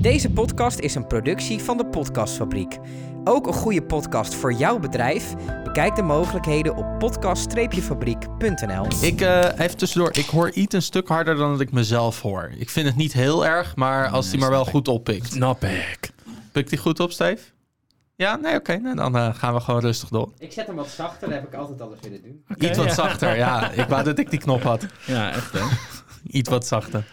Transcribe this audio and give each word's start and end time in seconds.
Deze 0.00 0.30
podcast 0.30 0.78
is 0.78 0.94
een 0.94 1.06
productie 1.06 1.58
van 1.58 1.76
de 1.76 1.86
Podcastfabriek. 1.86 2.78
Ook 3.24 3.46
een 3.46 3.52
goede 3.52 3.82
podcast 3.82 4.34
voor 4.34 4.52
jouw 4.52 4.78
bedrijf? 4.78 5.34
Bekijk 5.64 5.96
de 5.96 6.02
mogelijkheden 6.02 6.76
op 6.76 6.98
podcast-fabriek.nl. 6.98 8.86
Ik, 9.00 9.20
eh, 9.20 9.58
even 9.58 9.76
tussendoor, 9.76 10.16
ik 10.16 10.26
hoor 10.26 10.50
iets 10.50 10.74
een 10.74 10.82
stuk 10.82 11.08
harder 11.08 11.36
dan 11.36 11.50
dat 11.50 11.60
ik 11.60 11.72
mezelf 11.72 12.22
hoor. 12.22 12.52
Ik 12.56 12.70
vind 12.70 12.86
het 12.86 12.96
niet 12.96 13.12
heel 13.12 13.46
erg, 13.46 13.76
maar 13.76 14.08
als 14.08 14.30
die 14.30 14.38
maar 14.38 14.50
wel 14.50 14.64
goed 14.64 14.88
oppikt. 14.88 15.32
Snap 15.32 15.64
ik. 15.64 16.10
Pikt 16.52 16.70
die 16.70 16.78
goed 16.78 17.00
op, 17.00 17.12
Steve? 17.12 17.42
Ja, 18.16 18.36
nee, 18.36 18.54
oké. 18.54 18.76
nou, 18.76 18.96
dan 18.96 19.16
eh, 19.16 19.34
gaan 19.34 19.54
we 19.54 19.60
gewoon 19.60 19.80
rustig 19.80 20.08
door. 20.08 20.32
Ik 20.38 20.52
zet 20.52 20.66
hem 20.66 20.76
wat 20.76 20.88
zachter, 20.88 21.28
dat 21.28 21.38
heb 21.38 21.46
ik 21.46 21.54
altijd 21.54 21.80
alles 21.80 21.98
willen 22.00 22.22
doen. 22.22 22.44
Iets 22.58 22.78
wat 22.78 22.92
zachter, 22.92 23.36
ja. 23.36 23.70
Ik 23.70 23.88
wou 23.88 24.04
dat 24.04 24.18
ik 24.18 24.30
die 24.30 24.40
knop 24.40 24.62
had. 24.62 24.86
Ja, 25.06 25.32
echt 25.32 25.52
hè. 25.52 25.60
Iets 26.26 26.48
wat 26.48 26.66
zachter. 26.66 27.04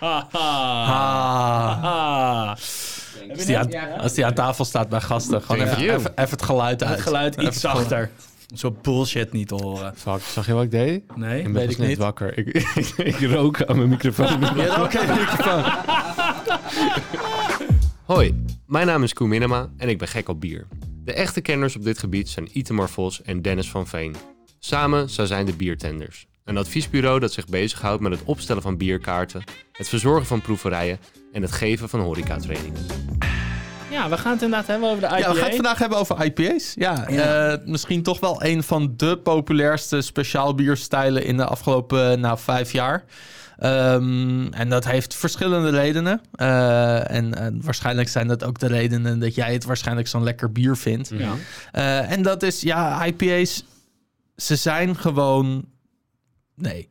Als 3.32 3.46
die, 3.46 3.57
aan, 3.57 4.00
als 4.00 4.14
die 4.14 4.26
aan 4.26 4.34
tafel 4.34 4.65
staat 4.65 4.89
bij 4.89 5.02
gasten, 5.02 5.42
gewoon 5.42 5.61
even, 5.61 5.78
even, 5.78 6.11
even 6.15 6.29
het 6.29 6.42
geluid 6.42 6.84
uit. 6.84 6.92
Het 6.96 7.02
geluid 7.02 7.36
iets 7.36 7.60
zachter. 7.60 8.10
Zo 8.56 8.75
bullshit 8.82 9.32
niet 9.34 9.48
te 9.48 9.56
horen. 9.56 9.93
Fuck, 9.96 10.21
zag 10.21 10.46
je 10.46 10.54
wat 10.54 10.64
ik 10.64 10.71
deed? 10.71 11.18
Nee? 11.18 11.43
Ik 11.43 11.54
ben 11.54 11.70
ik 11.70 11.78
net 11.78 11.88
niet. 11.88 11.98
wakker. 11.98 12.38
Ik, 12.38 12.48
ik, 12.48 12.88
ik 13.15 13.20
rook 13.20 13.64
aan 13.64 13.78
mijn 13.78 13.89
microfoon. 13.89 14.39
Ja, 14.56 14.84
oké, 14.84 15.00
microfoon. 15.00 15.64
Hoi, 18.15 18.43
mijn 18.65 18.87
naam 18.87 19.04
is 19.04 19.14
Koen 19.14 19.29
Minema 19.29 19.70
en 19.78 19.89
ik 19.89 19.98
ben 19.98 20.07
gek 20.07 20.29
op 20.29 20.42
bier. 20.42 20.68
De 21.04 21.14
echte 21.14 21.42
kenners 21.42 21.76
op 21.76 21.84
dit 21.84 21.98
gebied 21.98 22.29
zijn 22.29 22.57
Itemar 22.57 22.89
Vos 22.89 23.21
en 23.21 23.42
Dennis 23.42 23.70
van 23.70 23.87
Veen. 23.87 24.15
Samen 24.60 25.10
zij 25.10 25.26
zijn 25.26 25.46
de 25.46 25.54
Biertenders. 25.54 26.28
Een 26.47 26.57
adviesbureau 26.57 27.19
dat 27.19 27.33
zich 27.33 27.46
bezighoudt 27.46 28.01
met 28.01 28.11
het 28.11 28.21
opstellen 28.24 28.61
van 28.61 28.78
bierkaarten, 28.78 29.43
het 29.71 29.89
verzorgen 29.89 30.25
van 30.25 30.42
proeverijen 30.42 31.00
en 31.32 31.42
het 31.42 31.51
geven 31.51 31.89
van 31.89 32.00
horecatrainingen. 32.00 32.86
Ja, 33.92 34.09
we 34.09 34.17
gaan 34.17 34.31
het 34.31 34.42
inderdaad 34.42 34.67
hebben 34.67 34.89
over 34.89 35.02
de 35.02 35.08
IPA. 35.08 35.17
Ja, 35.17 35.30
we 35.31 35.36
gaan 35.36 35.45
het 35.45 35.56
vandaag 35.56 35.80
hebben 35.80 35.97
over 35.97 36.25
IPA's. 36.25 36.73
Ja, 36.75 37.08
eh, 37.08 37.66
misschien 37.66 38.03
toch 38.03 38.20
wel 38.20 38.44
een 38.44 38.64
van 38.64 38.94
de 38.98 39.18
populairste 39.18 40.02
speciaal 40.02 40.56
bierstijlen 40.56 41.25
in 41.25 41.38
de 41.38 41.45
afgelopen 41.45 42.20
nou, 42.20 42.38
vijf 42.40 42.72
jaar. 42.72 43.03
Ehm, 43.58 44.48
en 44.48 44.70
dat 44.70 44.86
heeft 44.86 45.16
verschillende 45.16 45.70
redenen. 45.70 46.22
Eh, 46.31 47.12
en, 47.12 47.36
en 47.36 47.62
waarschijnlijk 47.64 48.09
zijn 48.09 48.28
dat 48.28 48.44
ook 48.44 48.59
de 48.59 48.68
redenen 48.68 49.20
dat 49.20 49.36
jij 49.36 49.53
het 49.53 49.64
waarschijnlijk 49.64 50.08
zo'n 50.08 50.23
lekker 50.23 50.52
bier 50.52 50.78
vindt. 50.78 51.12
Ja. 51.14 51.34
Eh, 51.72 52.12
en 52.12 52.22
dat 52.22 52.44
is, 52.44 52.62
ja, 52.62 53.06
IPA's, 53.06 53.64
ze 54.36 54.56
zijn 54.56 54.98
gewoon. 54.98 55.75
Nee. 56.58 56.88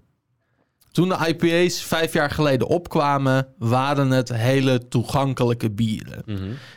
Toen 0.93 1.09
de 1.09 1.27
IPA's 1.27 1.83
vijf 1.83 2.13
jaar 2.13 2.31
geleden 2.31 2.67
opkwamen, 2.67 3.49
waren 3.59 4.11
het 4.11 4.33
hele 4.33 4.89
toegankelijke 4.89 5.71
bieren. 5.71 6.23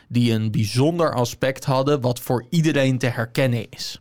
Die 0.08 0.32
een 0.32 0.50
bijzonder 0.50 1.14
aspect 1.14 1.64
hadden, 1.64 2.00
wat 2.00 2.20
voor 2.20 2.46
iedereen 2.50 2.98
te 2.98 3.06
herkennen 3.06 3.66
is. 3.70 4.00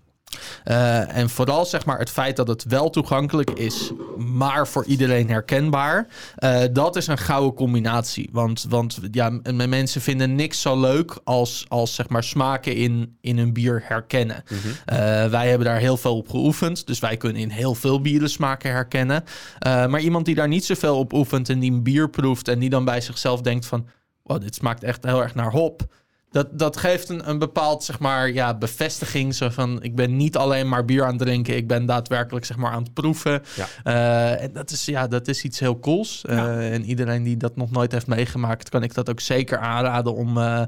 Eh, 0.63 1.17
en 1.17 1.29
vooral 1.29 1.65
zeg 1.65 1.85
maar 1.85 1.99
het 1.99 2.09
feit 2.09 2.35
dat 2.35 2.47
het 2.47 2.63
wel 2.63 2.89
toegankelijk 2.89 3.49
is, 3.49 3.91
maar 4.17 4.67
voor 4.67 4.85
iedereen 4.85 5.29
herkenbaar. 5.29 6.07
eh, 6.35 6.61
dat 6.71 6.95
is 6.95 7.07
een 7.07 7.17
gouden 7.17 7.53
combinatie. 7.53 8.29
Want, 8.31 8.65
want 8.69 8.99
ja, 9.11 9.39
mensen 9.53 10.01
vinden 10.01 10.35
niks 10.35 10.61
zo 10.61 10.79
leuk 10.79 11.19
als, 11.23 11.65
als 11.67 11.95
zeg 11.95 12.09
maar 12.09 12.23
smaken 12.23 12.75
in, 12.75 13.17
in 13.21 13.37
een 13.37 13.53
bier 13.53 13.83
herkennen. 13.85 14.43
Eh, 14.85 14.97
wij 15.25 15.49
hebben 15.49 15.67
daar 15.67 15.79
heel 15.79 15.97
veel 15.97 16.17
op 16.17 16.29
geoefend. 16.29 16.87
Dus 16.87 16.99
wij 16.99 17.17
kunnen 17.17 17.41
in 17.41 17.49
heel 17.49 17.75
veel 17.75 18.01
bieren 18.01 18.29
smaken 18.29 18.71
herkennen. 18.71 19.23
Maar 19.59 19.99
iemand 19.99 20.25
die 20.25 20.35
daar 20.35 20.47
niet 20.47 20.65
zoveel 20.65 20.97
op 20.97 21.13
oefent 21.13 21.49
en 21.49 21.59
die 21.59 21.71
een 21.71 21.83
bier 21.83 22.09
proeft 22.09 22.47
en 22.47 22.59
die 22.59 22.69
dan 22.69 22.85
bij 22.85 23.01
zichzelf 23.01 23.41
denkt 23.41 23.65
van... 23.65 23.87
Wow, 24.23 24.41
dit 24.41 24.55
smaakt 24.55 24.83
echt 24.83 25.03
heel 25.03 25.21
erg 25.21 25.35
naar 25.35 25.51
hop. 25.51 25.87
Dat, 26.31 26.47
dat 26.59 26.77
geeft 26.77 27.09
een, 27.09 27.29
een 27.29 27.39
bepaald, 27.39 27.83
zeg 27.83 27.99
maar, 27.99 28.31
ja, 28.31 28.53
bevestiging. 28.57 29.35
Zo 29.35 29.49
van, 29.49 29.83
ik 29.83 29.95
ben 29.95 30.17
niet 30.17 30.37
alleen 30.37 30.69
maar 30.69 30.85
bier 30.85 31.03
aan 31.03 31.09
het 31.09 31.19
drinken. 31.21 31.55
Ik 31.55 31.67
ben 31.67 31.85
daadwerkelijk, 31.85 32.45
zeg 32.45 32.57
maar, 32.57 32.71
aan 32.71 32.83
het 32.83 32.93
proeven. 32.93 33.41
Ja. 33.55 33.67
Eh, 33.83 34.43
en 34.43 34.53
dat 34.53 34.71
is, 34.71 34.85
ja, 34.85 35.07
dat 35.07 35.27
is 35.27 35.43
iets 35.43 35.59
heel 35.59 35.79
cools. 35.79 36.25
Eh, 36.25 36.73
En 36.73 36.85
iedereen 36.85 37.23
die 37.23 37.37
dat 37.37 37.55
nog 37.55 37.71
nooit 37.71 37.91
heeft 37.91 38.07
meegemaakt... 38.07 38.69
kan 38.69 38.83
ik 38.83 38.93
dat 38.93 39.09
ook 39.09 39.19
zeker 39.19 39.57
aanraden 39.57 40.15
om... 40.15 40.37
eh, 40.37 40.61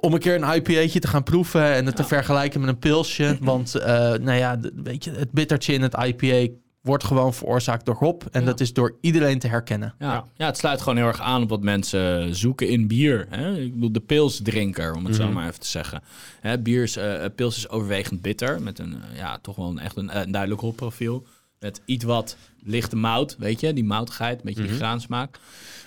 om 0.00 0.12
een 0.12 0.18
keer 0.18 0.34
een 0.42 0.54
IPA'tje 0.54 1.00
te 1.00 1.08
gaan 1.08 1.22
proeven 1.22 1.72
en 1.74 1.86
het 1.86 1.96
te 1.96 2.04
vergelijken 2.04 2.60
met 2.60 2.68
een 2.68 2.78
pilsje. 2.78 3.36
Want, 3.40 3.74
nou 4.20 4.32
ja, 4.32 4.58
weet 4.74 5.04
je, 5.04 5.10
het 5.10 5.32
bittertje 5.32 5.72
in 5.72 5.82
het 5.82 5.94
IPA 6.04 6.52
wordt 6.88 7.04
gewoon 7.04 7.34
veroorzaakt 7.34 7.86
door 7.86 7.94
hop. 7.94 8.24
En 8.30 8.44
dat 8.44 8.60
is 8.60 8.72
door 8.72 8.96
iedereen 9.00 9.38
te 9.38 9.48
herkennen. 9.48 9.94
Ja. 9.98 10.24
ja, 10.36 10.46
het 10.46 10.56
sluit 10.56 10.80
gewoon 10.80 10.96
heel 10.96 11.06
erg 11.06 11.20
aan 11.20 11.42
op 11.42 11.48
wat 11.48 11.62
mensen 11.62 12.34
zoeken 12.34 12.68
in 12.68 12.86
bier. 12.86 13.26
Hè? 13.30 13.56
Ik 13.56 13.74
bedoel, 13.74 13.92
de 13.92 14.00
pilsdrinker, 14.00 14.94
om 14.94 15.04
het 15.04 15.14
zo 15.14 15.32
maar 15.32 15.48
even 15.48 15.60
te 15.60 15.66
zeggen. 15.66 16.02
Hè, 16.40 16.58
bier 16.58 16.82
is, 16.82 16.96
eh, 16.96 17.24
pils 17.34 17.56
is 17.56 17.68
overwegend 17.68 18.22
bitter, 18.22 18.62
met 18.62 18.78
een, 18.78 19.02
eh, 19.02 19.18
ja, 19.18 19.38
toch 19.42 19.56
wel 19.56 19.68
een, 19.68 19.78
echt 19.78 19.96
een, 19.96 20.10
eh, 20.10 20.20
een 20.20 20.30
duidelijk 20.30 20.60
hopprofiel. 20.60 21.26
Met 21.58 21.80
iets 21.84 22.04
wat 22.04 22.36
lichte 22.62 22.96
mout, 22.96 23.36
weet 23.38 23.60
je, 23.60 23.72
die 23.72 23.84
moutigheid, 23.84 24.38
een 24.38 24.44
beetje 24.44 24.66
die 24.66 24.76
graansmaak. 24.76 25.38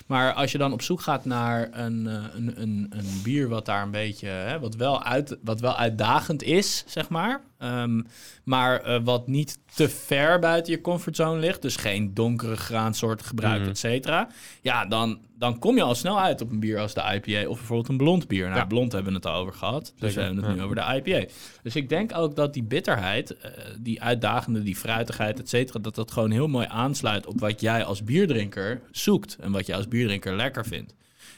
Maar 0.06 0.32
als 0.32 0.52
je 0.52 0.58
dan 0.58 0.72
op 0.72 0.82
zoek 0.82 1.00
gaat 1.00 1.24
naar 1.24 1.68
een, 1.72 2.06
eh, 2.06 2.14
een, 2.34 2.60
een, 2.62 2.86
een 2.90 3.20
bier 3.22 3.48
wat 3.48 3.66
daar 3.66 3.82
een 3.82 3.90
beetje, 3.90 4.28
hè, 4.28 4.58
wat, 4.58 4.74
wel 4.74 5.02
uit, 5.02 5.36
wat 5.42 5.60
wel 5.60 5.76
uitdagend 5.76 6.42
is, 6.42 6.84
zeg 6.86 7.08
maar. 7.08 7.40
Ehm, 7.62 8.00
maar 8.44 8.80
eh, 8.80 9.00
wat 9.04 9.26
niet 9.28 9.58
te 9.74 9.88
ver 9.88 10.38
buiten 10.38 10.72
je 10.72 10.80
comfortzone 10.80 11.40
ligt. 11.40 11.62
Dus 11.62 11.76
geen 11.76 12.14
donkere 12.14 12.56
graansoorten 12.56 13.26
gebruikt, 13.26 13.66
et 13.68 13.78
cetera. 13.78 14.28
Ja, 14.62 14.86
dan, 14.86 15.18
dan 15.38 15.58
kom 15.58 15.76
je 15.76 15.82
al 15.82 15.94
snel 15.94 16.20
uit 16.20 16.40
op 16.40 16.50
een 16.50 16.60
bier 16.60 16.78
als 16.78 16.94
de 16.94 17.20
IPA 17.22 17.48
of 17.48 17.56
bijvoorbeeld 17.56 17.88
een 17.88 17.96
blond 17.96 18.28
bier. 18.28 18.44
Nou, 18.46 18.56
Ja. 18.58 18.64
blond 18.64 18.92
hebben 18.92 19.12
we 19.12 19.18
het 19.18 19.26
al 19.26 19.34
over 19.40 19.52
gehad. 19.54 19.92
Dus 19.98 20.14
we 20.14 20.20
hebben 20.20 20.44
het 20.44 20.54
nu 20.56 20.62
over 20.62 20.76
de 20.76 21.00
IPA. 21.04 21.32
Dus 21.62 21.76
ik 21.76 21.88
denk 21.88 22.16
ook 22.16 22.36
dat 22.36 22.54
die 22.54 22.62
bitterheid, 22.64 23.36
eh, 23.36 23.50
die 23.80 24.02
uitdagende, 24.02 24.62
die 24.62 24.76
fruitigheid, 24.76 25.40
et 25.40 25.48
cetera, 25.48 25.78
dat 25.78 25.94
dat 25.94 26.10
gewoon 26.10 26.30
heel 26.30 26.48
mooi 26.48 26.66
aansluit 26.70 27.26
op 27.26 27.40
wat 27.40 27.60
jij 27.60 27.84
als 27.84 28.04
bierdrinker 28.04 28.80
zoekt. 28.90 29.36
En 29.40 29.52
wat 29.52 29.66
jij 29.66 29.76
als 29.76 29.88
bierdrinker 29.88 30.36
lekker 30.36 30.66
vindt. 30.66 30.94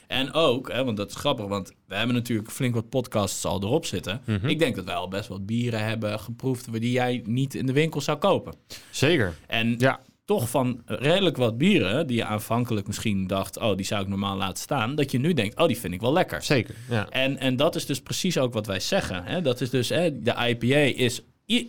En 0.07 0.33
ook, 0.33 0.71
hè, 0.71 0.83
want 0.83 0.97
dat 0.97 1.09
is 1.09 1.15
grappig, 1.15 1.45
want 1.45 1.73
we 1.87 1.95
hebben 1.95 2.15
natuurlijk 2.15 2.51
flink 2.51 2.73
wat 2.75 2.89
podcasts 2.89 3.45
al 3.45 3.63
erop 3.63 3.85
zitten. 3.85 4.21
Ik 4.47 4.59
denk 4.59 4.75
dat 4.75 4.85
wij 4.85 4.95
al 4.95 5.07
best 5.07 5.27
wat 5.27 5.45
bieren 5.45 5.85
hebben 5.85 6.19
geproefd 6.19 6.71
die 6.71 6.91
jij 6.91 7.21
niet 7.25 7.55
in 7.55 7.65
de 7.65 7.73
winkel 7.73 8.01
zou 8.01 8.17
kopen. 8.17 8.53
Zeker. 8.91 9.33
En 9.47 9.75
Ja. 9.77 9.99
toch 10.25 10.49
van 10.49 10.81
redelijk 10.85 11.37
wat 11.37 11.57
bieren 11.57 12.07
die 12.07 12.17
je 12.17 12.25
aanvankelijk 12.25 12.87
misschien 12.87 13.27
dacht, 13.27 13.57
oh, 13.59 13.75
die 13.75 13.85
zou 13.85 14.01
ik 14.01 14.07
normaal 14.07 14.37
laten 14.37 14.63
staan, 14.63 14.95
dat 14.95 15.11
je 15.11 15.19
nu 15.19 15.33
denkt, 15.33 15.59
oh, 15.59 15.67
die 15.67 15.79
vind 15.79 15.93
ik 15.93 16.01
wel 16.01 16.13
lekker. 16.13 16.43
Zeker, 16.43 16.75
ja. 16.89 17.09
En, 17.09 17.37
en 17.37 17.55
dat 17.55 17.75
is 17.75 17.85
dus 17.85 18.01
precies 18.01 18.37
ook 18.37 18.53
wat 18.53 18.67
wij 18.67 18.79
zeggen. 18.79 19.23
Hè? 19.23 19.41
Dat 19.41 19.61
is 19.61 19.69
dus, 19.69 19.89
hè, 19.89 20.21
de 20.21 20.33
IPA 20.47 20.75
is... 21.03 21.21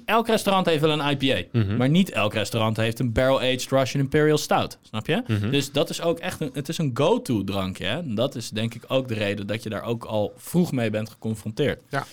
Elk 0.04 0.26
restaurant 0.26 0.66
heeft 0.66 0.80
wel 0.80 1.00
een 1.00 1.10
IPA. 1.10 1.42
Mhm. 1.52 1.76
Maar 1.76 1.88
niet 1.88 2.10
elk 2.10 2.34
restaurant 2.34 2.76
heeft 2.76 2.98
een 2.98 3.12
barrel-aged 3.12 3.70
Russian 3.70 4.02
Imperial 4.02 4.38
Stout. 4.38 4.78
Snap 4.82 5.06
je? 5.06 5.22
Mhm. 5.26 5.50
Dus 5.50 5.72
dat 5.72 5.90
is 5.90 6.00
ook 6.00 6.18
echt 6.18 6.40
een... 6.40 6.50
Het 6.52 6.68
is 6.68 6.78
een 6.78 6.90
go-to 6.94 7.44
drankje. 7.44 7.84
Hè? 7.84 7.98
En 7.98 8.14
dat 8.14 8.34
is 8.34 8.50
denk 8.50 8.74
ik 8.74 8.84
ook 8.88 9.08
de 9.08 9.14
reden 9.14 9.46
dat 9.46 9.62
je 9.62 9.68
daar 9.68 9.82
ook 9.82 10.04
al 10.04 10.32
vroeg 10.36 10.72
mee 10.72 10.90
bent 10.90 11.10
geconfronteerd. 11.10 11.80
Ja. 11.88 12.06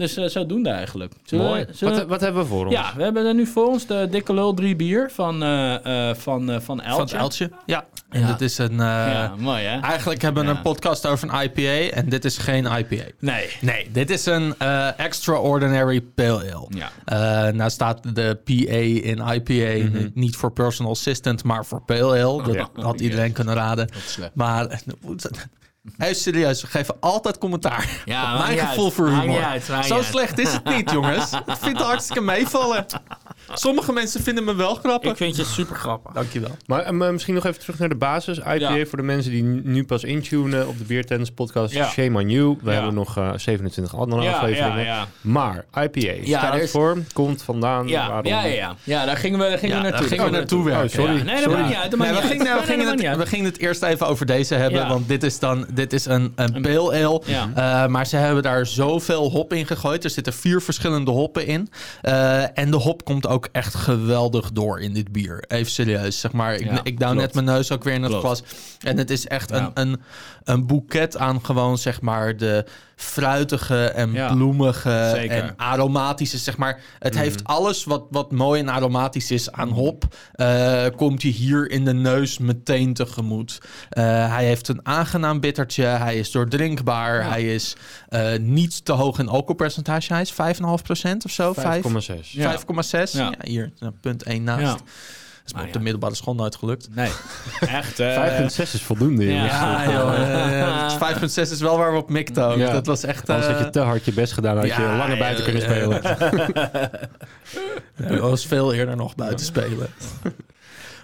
Dus 0.00 0.16
eh, 0.16 0.24
zodoende 0.26 0.70
eigenlijk. 0.70 1.12
Zullen 1.24 1.44
we- 1.44 1.50
Mooi. 1.50 1.66
zullen 1.72 1.94
we- 1.94 2.00
Wat, 2.00 2.08
wat 2.08 2.20
hebben 2.20 2.42
we 2.42 2.48
voor 2.48 2.64
ons? 2.66 2.74
ja, 2.74 2.92
we 2.96 3.02
hebben 3.02 3.26
er 3.26 3.34
nu 3.34 3.46
voor 3.46 3.66
ons 3.66 3.86
de 3.86 4.08
Dikke 4.10 4.34
Lul 4.34 4.54
3 4.54 4.76
bier 4.76 5.10
van, 5.12 5.42
eh 5.42 6.08
eh 6.10 6.16
van, 6.16 6.50
eh, 6.50 6.54
van 6.60 6.62
Van 6.62 6.80
Eltje. 6.80 7.02
het 7.02 7.22
Eltje. 7.24 7.50
Ja. 7.66 7.84
En 8.08 8.20
Ja. 8.20 8.26
dit 8.26 8.40
is 8.40 8.58
een... 8.58 8.70
eh, 8.70 8.76
Ja, 8.76 9.34
mooi 9.38 9.62
hè? 9.64 9.80
Eigenlijk 9.80 10.22
hebben 10.22 10.42
we 10.44 10.50
Ja. 10.50 10.56
een 10.56 10.62
podcast 10.62 11.06
over 11.06 11.28
een 11.32 11.42
IPA 11.44 11.96
en 11.96 12.08
dit 12.08 12.24
is 12.24 12.38
geen 12.38 12.64
IPA. 12.64 13.04
Nee. 13.18 13.46
Nee, 13.60 13.88
dit 13.92 14.10
is 14.10 14.26
een 14.26 14.54
eh, 14.58 14.98
Extraordinary 14.98 16.00
Pale 16.00 16.54
Ale. 16.54 16.66
Ja. 16.68 16.90
Eh, 17.46 17.52
nou 17.52 17.70
staat 17.70 18.14
de 18.14 18.38
PA 18.44 18.52
in 19.08 19.18
IPA 19.34 19.88
Mhm. 19.88 20.08
niet 20.14 20.36
voor 20.36 20.52
personal 20.52 20.92
assistant, 20.92 21.44
maar 21.44 21.64
voor 21.66 21.80
Pale 21.82 22.22
Ale. 22.24 22.42
Dat 22.42 22.54
Ja. 22.54 22.68
had 22.82 23.00
iedereen 23.00 23.32
kunnen 23.32 23.54
raden. 23.54 23.88
slecht. 24.06 24.34
Maar 24.34 24.80
Hey, 25.96 26.14
serieus, 26.14 26.62
we 26.62 26.66
geven 26.68 26.96
altijd 27.00 27.38
commentaar. 27.38 28.02
Ja, 28.04 28.38
mijn 28.38 28.58
gevoel 28.58 28.84
uit. 28.84 28.94
voor 28.94 29.08
humor. 29.08 29.42
uit, 29.44 29.64
Zo 29.64 29.94
uit. 29.94 30.04
slecht 30.04 30.38
is 30.38 30.52
het 30.52 30.64
niet, 30.64 30.90
jongens. 30.90 31.32
Ik 31.32 31.56
vind 31.58 31.78
het 31.78 31.86
hartstikke 31.86 32.20
meevallen. 32.22 32.86
Sommige 33.54 33.92
mensen 33.92 34.22
vinden 34.22 34.44
me 34.44 34.54
wel 34.54 34.74
grappig. 34.74 35.10
Ik 35.10 35.16
vind 35.16 35.36
je 35.36 35.44
super 35.44 35.76
grappig. 35.76 36.12
Dankjewel. 36.12 36.56
Maar 36.66 36.80
eh, 36.82 36.90
maar 36.92 37.12
misschien 37.12 37.34
nog 37.34 37.44
even 37.46 37.60
terug 37.60 37.78
naar 37.78 37.88
de 37.88 37.94
basis. 37.94 38.38
IPA 38.38 38.52
Ja. 38.54 38.86
voor 38.86 38.98
de 38.98 39.04
mensen 39.04 39.30
die 39.32 39.42
nu 39.42 39.84
pas 39.84 40.04
intunen 40.04 40.68
op 40.68 40.78
de 40.78 40.84
Biertens 40.84 41.30
podcast. 41.30 41.74
Ja. 41.74 41.88
Shame 41.88 42.18
on 42.22 42.28
you. 42.30 42.56
We 42.62 42.70
Ja. 42.70 42.76
hebben 42.76 42.94
nog 42.94 43.16
eh, 43.16 43.30
27 43.36 43.96
andere 43.96 44.22
Ja, 44.22 44.32
afleveringen. 44.32 44.78
ja, 44.78 44.84
ja. 44.84 45.06
Maar 45.20 45.64
IPA 45.82 46.12
Ja, 46.22 46.38
staat 46.38 46.54
is- 46.60 46.70
voor, 46.70 46.98
komt 47.12 47.42
vandaan, 47.42 47.88
Ja, 47.88 48.06
waarom? 48.08 48.26
ja, 48.26 48.44
ja, 48.44 48.54
ja. 48.54 48.74
Ja, 48.84 49.04
daar 49.04 49.16
gingen 49.16 49.38
we, 49.38 49.48
daar 49.48 49.58
gingen 49.58 49.76
Ja, 49.76 49.82
we 49.82 49.90
daar 49.90 49.92
naartoe. 49.92 50.08
gingen 50.10 50.24
we 50.32 50.36
naartoe 50.38 50.64
werken. 50.64 50.84
Oh, 50.84 50.90
sorry. 51.06 51.16
Ja, 51.16 51.22
nee, 51.22 51.34
dat 51.34 51.42
Sorry. 51.42 51.56
maakt 51.58 51.68
niet 51.68 51.76
uit. 51.78 51.90
We, 51.96 52.02
gingen, 52.66 52.86
het, 52.86 52.96
niet 53.00 53.16
we 53.16 53.26
gingen 53.26 53.44
het 53.44 53.58
eerst 53.58 53.82
even 53.82 54.06
over 54.06 54.26
deze 54.26 54.54
hebben. 54.54 54.80
Ja. 54.80 54.88
Want 54.88 55.08
dit 55.08 55.22
is 55.22 55.38
dan 55.38 55.66
dit 55.72 55.92
is 55.92 56.04
een, 56.06 56.32
een 56.36 56.62
pale 56.62 57.04
ale. 57.04 57.22
Ja. 57.26 57.50
Eh, 57.54 57.88
maar 57.88 58.06
ze 58.06 58.16
hebben 58.16 58.42
daar 58.42 58.66
zoveel 58.66 59.30
hop 59.30 59.52
in 59.52 59.66
gegooid. 59.66 60.04
Er 60.04 60.10
zitten 60.10 60.32
vier 60.32 60.60
verschillende 60.62 61.10
hoppen 61.10 61.46
in. 61.46 61.68
Eh, 62.02 62.58
en 62.58 62.70
de 62.70 62.76
hop 62.76 63.04
komt 63.04 63.26
ook 63.26 63.39
echt 63.52 63.74
geweldig 63.74 64.52
door 64.52 64.80
in 64.80 64.92
dit 64.94 65.12
bier. 65.12 65.44
Even 65.48 65.72
serieus, 65.72 66.20
zeg 66.20 66.32
maar. 66.32 66.54
Ik, 66.54 66.64
Ja, 66.64 66.80
ik 66.84 66.98
douw 66.98 67.12
net 67.12 67.34
mijn 67.34 67.46
neus 67.46 67.72
ook 67.72 67.84
weer 67.84 67.94
in 67.94 68.02
het 68.02 68.10
Klopt. 68.10 68.24
glas. 68.26 68.42
En 68.80 68.98
het 68.98 69.10
is 69.10 69.26
echt 69.26 69.50
Ja. 69.50 69.56
een, 69.56 69.70
een, 69.74 70.00
een 70.44 70.66
boeket 70.66 71.16
aan 71.16 71.44
gewoon, 71.44 71.78
zeg 71.78 72.00
maar, 72.00 72.36
de 72.36 72.64
fruitige 73.00 73.84
en 73.84 74.12
Ja, 74.12 74.32
bloemige 74.34 75.10
zeker. 75.14 75.42
en 75.42 75.54
aromatische, 75.56 76.38
zeg 76.38 76.56
maar. 76.56 76.80
Het 76.98 77.12
Mhm. 77.14 77.22
heeft 77.22 77.44
alles 77.44 77.84
wat, 77.84 78.04
wat 78.10 78.32
mooi 78.32 78.60
en 78.60 78.68
aromatisch 78.68 79.30
is 79.30 79.52
aan 79.52 79.68
hop. 79.68 80.04
eh, 80.32 80.84
komt 80.96 81.22
je 81.22 81.28
hier 81.28 81.70
in 81.70 81.84
de 81.84 81.92
neus 81.94 82.38
meteen 82.38 82.94
tegemoet. 82.94 83.58
Eh, 83.88 84.04
hij 84.34 84.44
heeft 84.44 84.68
een 84.68 84.80
aangenaam 84.82 85.40
bittertje. 85.40 85.84
Hij 85.84 86.16
is 86.18 86.30
doordrinkbaar. 86.30 87.22
Ja. 87.22 87.28
Hij 87.28 87.54
is 87.54 87.76
eh, 88.08 88.38
niet 88.38 88.84
te 88.84 88.92
hoog 88.92 89.18
in 89.18 89.28
alcoholpercentage. 89.28 90.12
Hij 90.12 90.22
is 90.22 90.32
5,5% 90.32 91.24
of 91.24 91.30
zo. 91.30 91.52
5, 91.52 91.82
5,6. 91.82 92.32
Ja. 92.32 92.50
5,6. 92.50 93.12
Ja. 93.12 93.18
Ja. 93.24 93.32
hier, 93.40 93.72
punt 94.00 94.22
1 94.22 94.42
naast. 94.44 94.62
Ja. 94.62 94.72
Dat 94.72 94.82
is 95.46 95.52
Nou 95.52 95.66
op 95.66 95.72
de 95.72 95.80
middelbare 95.80 96.14
school 96.14 96.34
nooit 96.34 96.56
gelukt. 96.56 96.88
Nee, 96.94 97.10
echt. 97.60 97.98
eh, 98.00 98.14
5,6 98.14 98.74
is 98.74 98.82
voldoende, 98.82 99.24
ja. 99.24 99.44
Ja, 99.44 99.92
joh. 99.92 100.12
Eh, 100.94 101.16
5,6 101.16 101.50
is 101.50 101.60
wel 101.60 101.78
waar 101.78 101.92
we 101.92 101.98
op 101.98 102.10
mikten 102.10 102.44
ook. 102.44 102.56
Ja. 102.56 102.72
Dat 102.72 102.86
was 102.86 103.04
echt... 103.04 103.28
Anders 103.28 103.48
had 103.48 103.56
eh, 103.56 103.64
je 103.64 103.70
te 103.70 103.80
hard 103.80 104.04
je 104.04 104.12
best 104.12 104.32
gedaan, 104.32 104.56
had 104.56 104.66
je 104.66 104.80
langer 104.80 105.18
buiten 105.18 105.44
kunnen 105.44 105.62
spelen. 105.62 106.02
Dat 108.08 108.18
was 108.18 108.46
veel 108.46 108.74
eerder 108.74 108.96
nog 108.96 109.14
buiten 109.14 109.46
spelen. 109.46 109.88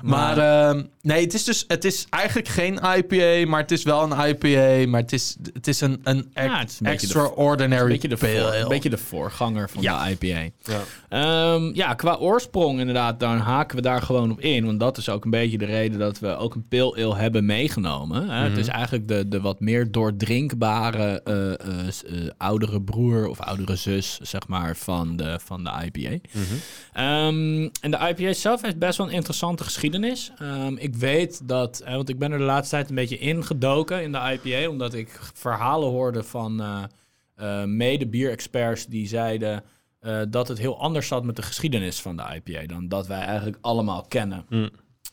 Maar 0.03 0.39
ehm, 0.39 0.83
nee, 1.03 1.25
het 1.25 1.35
is 1.35 1.45
dus 1.45 1.65
het 1.69 1.85
is 1.85 2.07
eigenlijk 2.11 2.49
geen 2.49 2.79
IPA, 2.97 3.49
maar 3.51 3.61
het 3.61 3.71
is 3.73 3.83
wel 3.83 4.03
een 4.13 4.29
IPA, 4.29 4.89
maar 4.91 5.01
het 5.01 5.13
is 5.13 5.37
het 5.53 5.67
is 5.67 5.81
een 5.81 6.01
een 6.03 6.31
ex- 6.33 6.47
Ja, 6.53 6.59
het 6.59 6.71
is 6.71 6.81
een 6.81 6.87
beetje 6.87 7.07
de- 7.07 7.13
extraordinary 7.15 7.89
beetje, 7.89 8.09
de 8.09 8.17
pale 8.17 8.33
voor- 8.39 8.47
ale. 8.49 8.57
een 8.59 8.69
beetje 8.69 8.91
de 8.91 8.99
voorganger 8.99 9.71
van 9.71 9.83
Ja. 9.83 10.05
de 10.05 10.11
IPA. 10.11 10.51
Ja. 10.63 10.81
Ehm, 11.09 11.75
ja, 11.75 11.95
qua 11.95 12.15
oorsprong 12.17 12.79
inderdaad, 12.79 13.21
dan 13.21 13.39
haken 13.39 13.77
we 13.77 13.83
daar 13.83 14.03
gewoon 14.03 14.31
op 14.31 14.41
in. 14.41 14.67
Want 14.67 14.81
dat 14.81 14.97
is 14.99 15.09
ook 15.09 15.25
een 15.25 15.31
beetje 15.31 15.59
de 15.59 15.65
reden 15.65 15.99
dat 15.99 16.19
we 16.19 16.37
ook 16.37 16.55
een 16.55 16.69
pale 16.69 17.05
ale 17.05 17.17
hebben 17.17 17.47
meegenomen. 17.47 18.29
Hè? 18.29 18.49
Het 18.49 18.59
is 18.59 18.67
eigenlijk 18.69 19.09
de, 19.09 19.29
de 19.29 19.41
wat 19.41 19.61
meer 19.61 19.91
doordrinkbare 19.93 21.21
eh, 21.25 21.53
eh, 21.53 21.87
eh, 21.89 22.31
oudere 22.39 22.83
broer 22.83 23.29
of 23.29 23.41
oudere 23.41 23.77
zus, 23.77 24.19
zeg 24.23 24.49
maar, 24.49 24.77
van 24.77 25.17
de, 25.17 25.39
van 25.45 25.65
de 25.65 25.71
IPA. 25.85 26.19
Ehm, 26.93 27.69
en 27.81 27.91
de 27.91 27.99
IPA 28.17 28.33
zelf 28.33 28.63
heeft 28.63 28.79
best 28.79 28.99
wel 28.99 29.07
een 29.07 29.13
interessante 29.13 29.65
geschiedenis. 29.65 29.85
Ehm, 30.39 30.77
ik 30.77 30.95
weet 30.95 31.49
dat, 31.49 31.83
hè, 31.85 31.97
want 31.97 32.09
ik 32.09 32.19
ben 32.19 32.33
er 32.33 32.39
de 32.39 32.45
laatste 32.45 32.75
tijd 32.75 32.89
een 32.89 32.95
beetje 32.95 33.19
ingedoken 33.19 34.03
in 34.03 34.13
de 34.13 34.39
IPA, 34.43 34.69
omdat 34.69 34.95
ik 34.95 35.21
verhalen 35.35 35.89
hoorde 35.89 36.23
van 36.23 36.61
eh 36.61 36.83
eh, 37.37 37.65
mede-bierexperts 37.65 38.87
die 38.87 39.07
zeiden 39.07 39.65
eh, 40.01 40.21
dat 40.29 40.49
het 40.49 40.59
heel 40.59 40.81
anders 40.81 41.09
zat 41.09 41.25
met 41.25 41.37
de 41.37 41.43
geschiedenis 41.43 42.01
van 42.01 42.17
de 42.17 42.23
IPA 42.35 42.67
dan 42.67 42.89
dat 42.89 43.07
wij 43.07 43.21
eigenlijk 43.21 43.59
allemaal 43.61 44.05
kennen. 44.09 44.47
Mm. 44.49 44.71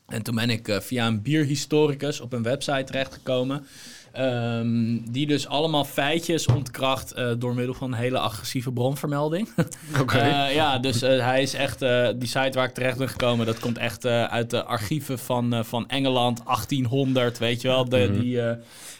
En 0.07 0.21
toen 0.23 0.35
ben 0.35 0.49
ik 0.49 0.67
eh, 0.67 0.79
via 0.79 1.07
een 1.07 1.21
bierhistoricus 1.21 2.19
op 2.19 2.33
een 2.33 2.43
website 2.43 2.83
terechtgekomen. 2.83 3.65
ehm, 4.11 4.97
die 5.11 5.27
dus 5.27 5.47
allemaal 5.47 5.85
feitjes 5.85 6.45
ontkracht 6.45 7.11
eh, 7.11 7.31
door 7.37 7.53
middel 7.55 7.73
van 7.73 7.91
een 7.91 7.97
hele 7.97 8.19
agressieve 8.19 8.71
bronvermelding. 8.71 9.49
Oké. 10.01 10.17
Eh, 10.17 10.53
ja, 10.53 10.77
dus 10.79 11.01
hij 11.01 11.41
is 11.41 11.53
echt, 11.53 11.79
die 12.19 12.27
site 12.27 12.51
waar 12.53 12.67
ik 12.67 12.73
terecht 12.73 12.97
ben 12.97 13.09
gekomen, 13.09 13.45
dat 13.45 13.59
komt 13.59 13.77
echt 13.77 14.05
uit 14.05 14.49
de 14.49 14.63
archieven 14.63 15.19
van, 15.19 15.65
van 15.65 15.87
Engeland, 15.89 16.41
1800, 16.45 17.37
weet 17.37 17.61
je 17.61 17.67
wel. 17.67 17.89
De, 17.89 18.07
Mhm. 18.09 18.19
die, 18.21 18.39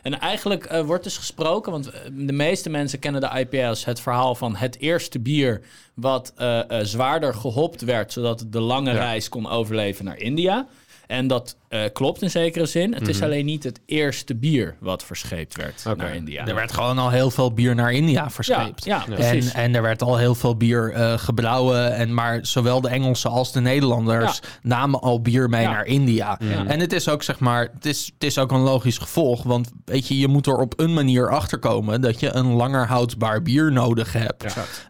en 0.01 0.19
eigenlijk 0.19 0.81
wordt 0.85 1.03
dus 1.03 1.17
gesproken, 1.17 1.71
want 1.71 1.91
de 2.11 2.33
meeste 2.33 2.69
mensen 2.69 3.00
kennen 3.00 3.21
de 3.21 3.39
IPA 3.39 3.67
als 3.67 3.85
het 3.85 4.00
verhaal 4.00 4.35
van 4.35 4.55
het 4.55 4.79
eerste 4.79 5.19
bier 5.19 5.61
wat 5.94 6.33
zwaarder 6.81 7.33
gehopt 7.33 7.81
werd, 7.81 8.11
zodat 8.13 8.39
het 8.39 8.51
de 8.51 8.59
lange 8.59 8.91
Ja. 8.94 8.97
reis 9.00 9.29
kon 9.29 9.50
overleven 9.50 10.05
naar 10.05 10.17
India. 10.17 10.67
En 11.13 11.27
dat 11.27 11.57
eh, 11.68 11.81
klopt 11.94 12.21
in 12.21 12.30
zekere 12.30 12.65
zin. 12.65 12.94
Het 12.94 13.07
is 13.07 13.15
Mhm. 13.15 13.25
alleen 13.25 13.45
niet 13.45 13.63
het 13.63 13.80
eerste 13.86 14.36
bier 14.36 14.75
wat 14.80 15.04
verscheept 15.04 15.56
werd 15.56 15.83
naar 15.98 16.15
India. 16.15 16.45
Er 16.48 16.56
werd 16.56 16.71
gewoon 16.71 16.98
al 16.98 17.10
heel 17.10 17.31
veel 17.31 17.54
bier 17.54 17.75
naar 17.75 17.92
India 17.92 18.21
ja, 18.24 18.30
verscheept. 18.30 18.86
ja, 18.86 19.06
En, 19.06 19.13
precies. 19.13 19.54
en 19.54 19.75
er 19.75 19.81
werd 19.81 20.01
al 20.01 20.18
heel 20.18 20.36
veel 20.36 20.56
bier 20.57 20.92
eh, 20.94 21.18
gebrouwen. 21.18 21.94
En, 21.95 22.13
maar 22.13 22.39
zowel 22.45 22.81
de 22.81 22.88
Engelsen 22.89 23.30
als 23.30 23.51
de 23.51 23.62
Nederlanders 23.62 24.39
namen 24.62 25.00
al 25.01 25.21
bier 25.21 25.50
mee 25.50 25.62
Ja. 25.62 25.71
naar 25.71 25.86
India. 25.86 26.39
Ja. 26.44 26.65
En 26.65 26.80
het 26.80 26.94
is 26.94 27.10
ook, 27.10 27.24
zeg 27.24 27.39
maar, 27.39 27.69
het 27.74 27.86
is, 27.86 28.06
het 28.13 28.24
is 28.24 28.38
ook 28.38 28.51
een 28.51 28.60
logisch 28.62 28.98
gevolg. 28.98 29.44
Want 29.44 29.71
weet 29.86 30.07
je, 30.07 30.18
je 30.18 30.27
moet 30.27 30.48
er 30.48 30.57
op 30.57 30.80
een 30.80 30.94
manier 30.94 31.30
achter 31.30 31.60
komen 31.60 32.01
dat 32.01 32.19
je 32.19 32.33
een 32.33 32.48
langer 32.54 32.88
houdbaar 32.88 33.42
bier 33.42 33.71
nodig 33.71 34.13
hebt. 34.13 34.44
Exact. 34.44 34.86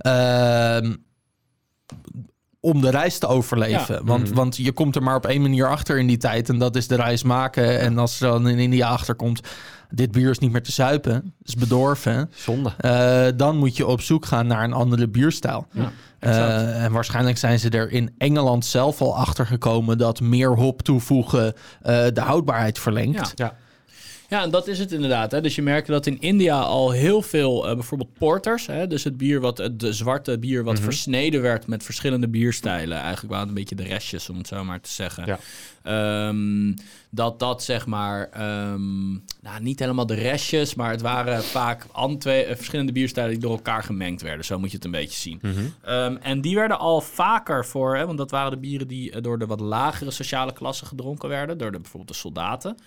Om 2.65 2.81
de 2.81 2.89
reis 2.89 3.17
te 3.17 3.27
overleven. 3.27 3.95
Ja. 3.95 4.03
Want, 4.03 4.23
Mhm. 4.27 4.33
want 4.35 4.55
je 4.57 4.71
komt 4.71 4.95
er 4.95 5.03
maar 5.03 5.15
op 5.15 5.25
één 5.25 5.41
manier 5.41 5.69
achter 5.69 5.99
in 5.99 6.07
die 6.07 6.17
tijd. 6.17 6.49
En 6.49 6.57
dat 6.57 6.75
is 6.75 6.87
de 6.87 6.95
reis 6.95 7.23
maken. 7.23 7.79
En 7.79 7.97
als 7.97 8.21
er 8.21 8.27
dan 8.29 8.47
in 8.47 8.59
India 8.59 8.87
achterkomt... 8.89 9.41
dit 9.89 10.11
bier 10.11 10.29
is 10.29 10.39
niet 10.39 10.51
meer 10.51 10.63
te 10.63 10.71
zuipen, 10.71 11.33
is 11.43 11.55
bedorven... 11.55 12.31
Zonde. 12.35 12.71
eh, 12.77 13.25
dan 13.35 13.57
moet 13.57 13.77
je 13.77 13.87
op 13.87 14.01
zoek 14.01 14.25
gaan 14.25 14.47
naar 14.47 14.63
een 14.63 14.73
andere 14.73 15.07
bierstijl. 15.09 15.65
Ja, 15.71 15.91
Eh, 16.19 16.83
en 16.83 16.91
waarschijnlijk 16.91 17.37
zijn 17.37 17.59
ze 17.59 17.69
er 17.69 17.91
in 17.91 18.13
Engeland 18.17 18.65
zelf 18.65 19.01
al 19.01 19.15
achter 19.17 19.45
gekomen... 19.45 19.97
dat 19.97 20.21
meer 20.21 20.55
hop 20.55 20.81
toevoegen 20.81 21.53
eh, 21.81 22.05
de 22.13 22.21
houdbaarheid 22.21 22.79
verlengt. 22.79 23.31
Ja. 23.35 23.55
Ja. 24.33 24.41
En 24.41 24.49
dat 24.49 24.67
is 24.67 24.79
het 24.79 24.91
inderdaad. 24.91 25.31
Hè. 25.31 25.41
Dus 25.41 25.55
je 25.55 25.61
merkt 25.61 25.87
dat 25.87 26.05
in 26.05 26.21
India 26.21 26.59
al 26.59 26.91
heel 26.91 27.21
veel, 27.21 27.67
eh, 27.67 27.73
bijvoorbeeld 27.73 28.13
porters, 28.13 28.65
hè, 28.67 28.87
dus 28.87 29.03
het 29.03 29.17
bier 29.17 29.39
wat, 29.39 29.57
het 29.57 29.85
zwarte 29.89 30.39
bier 30.39 30.63
wat 30.63 30.79
versneden 30.79 31.41
werd 31.41 31.67
met 31.67 31.83
verschillende 31.83 32.27
bierstijlen, 32.27 32.97
eigenlijk 32.97 33.33
waren 33.33 33.47
het 33.47 33.57
een 33.57 33.63
beetje 33.63 33.75
de 33.75 33.89
restjes, 33.89 34.29
om 34.29 34.37
het 34.37 34.47
zo 34.47 34.63
maar 34.63 34.81
te 34.81 34.89
zeggen. 34.89 35.25
Ja. 35.25 35.39
Ehm, 35.83 36.73
dat 37.09 37.39
dat 37.39 37.63
zeg 37.63 37.85
maar, 37.85 38.29
ehm, 38.31 39.11
nou 39.41 39.61
niet 39.61 39.79
helemaal 39.79 40.05
de 40.05 40.13
restjes, 40.13 40.75
maar 40.75 40.91
het 40.91 41.01
waren 41.01 41.43
vaak 41.43 41.85
twee, 42.19 42.43
eh, 42.43 42.55
verschillende 42.55 42.91
bierstijlen 42.91 43.31
die 43.31 43.39
door 43.41 43.51
elkaar 43.51 43.83
gemengd 43.83 44.21
werden. 44.21 44.45
Zo 44.45 44.59
moet 44.59 44.69
je 44.69 44.75
het 44.75 44.85
een 44.85 44.91
beetje 44.91 45.19
zien. 45.19 45.39
Mhm. 45.41 45.53
Ehm, 45.81 46.15
en 46.21 46.41
die 46.41 46.55
werden 46.55 46.79
al 46.79 47.01
vaker 47.01 47.65
voor, 47.65 47.95
hè, 47.95 48.05
want 48.05 48.17
dat 48.17 48.31
waren 48.31 48.51
de 48.51 48.57
bieren 48.57 48.87
die 48.87 49.11
eh, 49.11 49.21
door 49.21 49.39
de 49.39 49.45
wat 49.45 49.59
lagere 49.59 50.11
sociale 50.11 50.53
klassen 50.53 50.87
gedronken 50.87 51.29
werden, 51.29 51.57
door 51.57 51.71
de, 51.71 51.79
bijvoorbeeld 51.79 52.11
de 52.11 52.17
soldaten. 52.17 52.77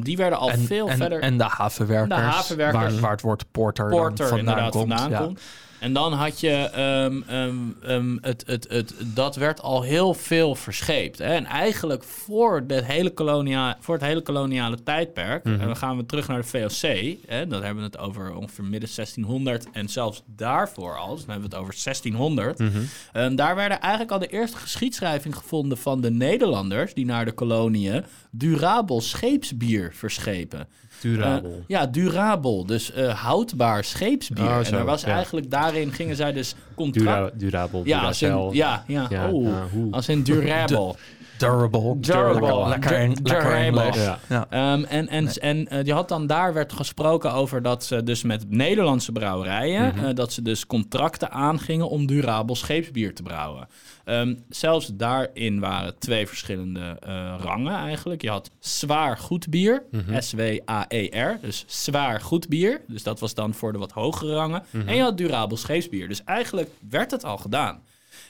Die 0.00 0.16
werden 0.16 0.38
al 0.38 0.50
En, 0.50 0.60
veel 0.60 0.88
en, 0.88 0.96
verder. 0.96 1.20
en 1.20 1.36
de 1.38 1.44
havenwerkers, 1.44 2.20
De 2.20 2.26
havenwerkers. 2.26 2.92
Waar, 2.92 3.00
waar 3.00 3.10
het 3.10 3.20
woord 3.20 3.44
porter, 3.50 3.88
Porter 3.88 4.28
vandaan 4.28 4.38
inderdaad 4.38 4.70
komt. 4.70 4.88
vandaan 4.88 5.10
ja. 5.10 5.18
komt. 5.18 5.40
En 5.84 5.92
dan 5.92 6.12
had 6.12 6.40
je, 6.40 6.50
ehm, 6.50 7.22
ehm, 7.26 7.56
ehm, 7.82 8.16
het, 8.20 8.42
het, 8.46 8.66
het, 8.68 8.94
dat 9.14 9.36
werd 9.36 9.60
al 9.62 9.82
heel 9.82 10.14
veel 10.14 10.54
verscheept. 10.54 11.18
Hè? 11.18 11.24
En 11.34 11.44
eigenlijk 11.44 12.04
voor, 12.04 12.66
de 12.66 12.84
hele 12.84 13.10
kolonia, 13.10 13.76
voor 13.80 13.94
het 13.94 14.04
hele 14.04 14.22
koloniale 14.22 14.82
tijdperk, 14.82 15.44
Mhm. 15.44 15.60
en 15.60 15.66
dan 15.66 15.76
gaan 15.76 15.96
we 15.96 16.06
terug 16.06 16.28
naar 16.28 16.40
de 16.40 16.46
VOC, 16.48 17.16
hè? 17.26 17.46
dan 17.46 17.62
hebben 17.62 17.82
we 17.84 17.90
het 17.90 17.98
over 17.98 18.34
ongeveer 18.34 18.64
midden 18.64 18.88
1600 18.94 19.66
en 19.72 19.88
zelfs 19.88 20.22
daarvoor 20.26 20.96
al, 20.98 21.14
dus 21.14 21.24
dan 21.24 21.30
hebben 21.30 21.50
we 21.50 21.56
het 21.56 21.64
over 21.64 21.74
1600. 21.84 22.58
Mhm. 22.58 23.36
Daar 23.36 23.56
werden 23.56 23.80
eigenlijk 23.80 24.12
al 24.12 24.18
de 24.18 24.26
eerste 24.26 24.56
geschiedschrijving 24.56 25.36
gevonden 25.36 25.78
van 25.78 26.00
de 26.00 26.10
Nederlanders 26.10 26.94
die 26.94 27.04
naar 27.04 27.24
de 27.24 27.32
koloniën 27.32 28.04
durabel 28.30 29.00
scheepsbier 29.00 29.90
verschepen. 29.94 30.68
Durabel. 31.12 31.50
Eh, 31.50 31.56
ja, 31.66 31.86
durabel. 31.86 32.66
Dus 32.66 32.92
eh, 32.92 33.08
houdbaar 33.22 33.84
scheepsbier. 33.84 34.44
Oh, 34.44 34.58
en 34.66 34.74
er 34.74 34.84
was 34.84 35.02
ja. 35.02 35.08
eigenlijk 35.08 35.50
daarin 35.50 35.92
gingen 35.92 36.16
zij 36.16 36.32
dus 36.32 36.54
contract. 36.74 37.04
Dura, 37.04 37.30
durabel, 37.34 37.82
ja, 37.84 38.00
als 38.00 38.22
in, 38.22 38.48
ja, 38.52 38.84
ja, 38.86 39.06
Ja, 39.08 39.30
oh, 39.30 39.44
ja, 39.46 39.66
als 39.90 40.08
in 40.08 40.22
durable. 40.32 40.94
Durable. 41.38 42.00
Durable. 42.00 42.68
Lekker, 42.68 42.98
in, 42.98 43.16
lekker 43.22 43.72
durable. 43.72 44.00
Ja. 44.00 44.18
Ja. 44.28 44.46
Ehm, 44.50 44.84
en 44.84 45.08
en, 45.08 45.28
en 45.40 45.68
eh, 45.68 45.84
je 45.84 45.92
had 45.92 46.08
dan 46.08 46.26
daar 46.26 46.52
werd 46.54 46.72
gesproken 46.72 47.32
over 47.32 47.62
dat 47.62 47.84
ze 47.84 48.02
dus 48.02 48.22
met 48.22 48.50
Nederlandse 48.50 49.12
brouwerijen, 49.12 49.94
Mhm. 49.94 50.04
eh, 50.04 50.14
dat 50.14 50.32
ze 50.32 50.42
dus 50.42 50.66
contracten 50.66 51.30
aangingen 51.30 51.88
om 51.88 52.06
durabel 52.06 52.56
scheepsbier 52.56 53.14
te 53.14 53.22
brouwen. 53.22 53.68
Ehm, 54.04 54.34
zelfs 54.48 54.90
daarin 54.92 55.60
waren 55.60 55.98
twee 55.98 56.26
verschillende 56.26 56.96
eh, 57.00 57.34
rangen 57.40 57.74
eigenlijk. 57.74 58.22
Je 58.22 58.30
had 58.30 58.50
zwaar 58.58 59.18
goed 59.18 59.48
bier, 59.50 59.82
Mhm. 59.90 60.20
S-W-A-E-R, 60.20 61.38
dus 61.40 61.64
zwaar 61.66 62.20
goed 62.20 62.48
bier. 62.48 62.80
Dus 62.88 63.02
dat 63.02 63.20
was 63.20 63.34
dan 63.34 63.54
voor 63.54 63.72
de 63.72 63.78
wat 63.78 63.92
hogere 63.92 64.34
rangen. 64.34 64.62
Mhm. 64.70 64.88
En 64.88 64.96
je 64.96 65.02
had 65.02 65.18
durabel 65.18 65.56
scheepsbier. 65.56 66.08
Dus 66.08 66.24
eigenlijk 66.24 66.70
werd 66.90 67.10
het 67.10 67.24
al 67.24 67.36
gedaan. 67.36 67.82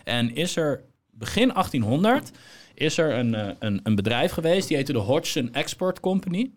En 0.05 0.35
is 0.35 0.57
er 0.57 0.83
begin 1.11 1.53
1800 1.53 2.31
is 2.75 2.99
er 2.99 3.19
een, 3.19 3.35
eh, 3.35 3.49
een, 3.59 3.81
een 3.83 3.95
bedrijf 3.95 4.33
geweest, 4.33 4.69
die 4.69 4.77
heette 4.77 4.93
de 4.93 4.99
Hodgson 4.99 5.53
Export 5.53 6.01
Company. 6.01 6.51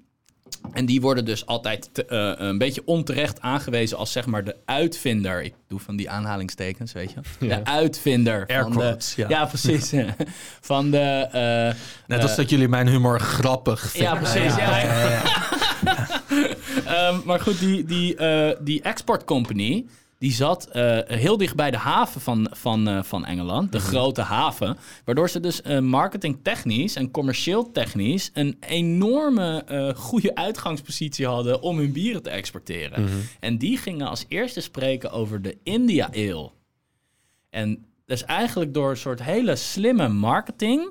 En 0.73 0.85
die 0.85 1.01
worden 1.01 1.25
dus 1.25 1.45
altijd 1.45 1.89
te- 1.91 2.05
eh, 2.05 2.45
een 2.47 2.57
beetje 2.57 2.81
onterecht 2.85 3.41
aangewezen 3.41 3.97
als 3.97 4.11
zeg 4.11 4.25
maar 4.25 4.43
de 4.43 4.55
uitvinder. 4.65 5.43
Ik 5.43 5.53
doe 5.67 5.79
van 5.79 5.95
die 5.95 6.09
aanhalingstekens, 6.09 6.91
weet 6.93 7.11
je. 7.11 7.45
Ja. 7.47 7.55
De 7.57 7.65
uitvinder. 7.65 8.43
Air 8.47 8.61
van 8.61 8.71
de, 8.71 8.77
quotes, 8.77 9.15
ja. 9.15 9.29
ja. 9.29 9.45
precies. 9.45 9.93
van 10.61 10.91
de... 10.91 11.27
eh, 11.31 11.73
Net 12.07 12.21
als 12.21 12.35
dat 12.35 12.49
jullie 12.49 12.67
mijn 12.67 12.87
humor 12.87 13.19
grappig 13.19 13.79
vinden. 13.91 14.11
ja, 14.13 14.19
precies. 14.19 14.53
Ehm, 16.85 17.15
maar 17.25 17.39
goed, 17.39 17.59
die, 17.59 17.85
die, 17.85 18.15
eh, 18.15 18.55
die 18.59 18.81
export 18.81 19.23
company, 19.23 19.85
die 20.17 20.31
zat 20.31 20.65
eh, 20.65 20.99
heel 21.05 21.37
dicht 21.37 21.55
bij 21.55 21.71
de 21.71 21.77
haven 21.77 22.21
van, 22.21 22.47
van, 22.51 22.87
eh, 22.87 23.03
van 23.03 23.25
Engeland, 23.25 23.71
de 23.71 23.79
grote 23.79 24.21
haven. 24.21 24.77
Waardoor 25.05 25.29
ze 25.29 25.39
dus 25.39 25.61
uh, 25.61 25.79
marketingtechnisch 25.79 26.95
en 26.95 27.11
commercieel 27.11 27.71
technisch 27.71 28.29
een 28.33 28.57
enorme 28.59 29.63
eh, 29.63 29.95
goede 29.95 30.35
uitgangspositie 30.35 31.25
hadden 31.25 31.61
om 31.61 31.77
hun 31.77 31.91
bieren 31.91 32.23
te 32.23 32.29
exporteren. 32.29 33.09
En 33.39 33.57
die 33.57 33.77
gingen 33.77 34.07
als 34.07 34.25
eerste 34.27 34.61
spreken 34.61 35.11
over 35.11 35.41
de 35.41 35.57
India 35.63 36.09
Ale. 36.13 36.49
En 37.49 37.85
dus 38.05 38.25
eigenlijk 38.25 38.73
door 38.73 38.89
een 38.89 38.97
soort 38.97 39.23
hele 39.23 39.55
slimme 39.55 40.07
marketing 40.07 40.89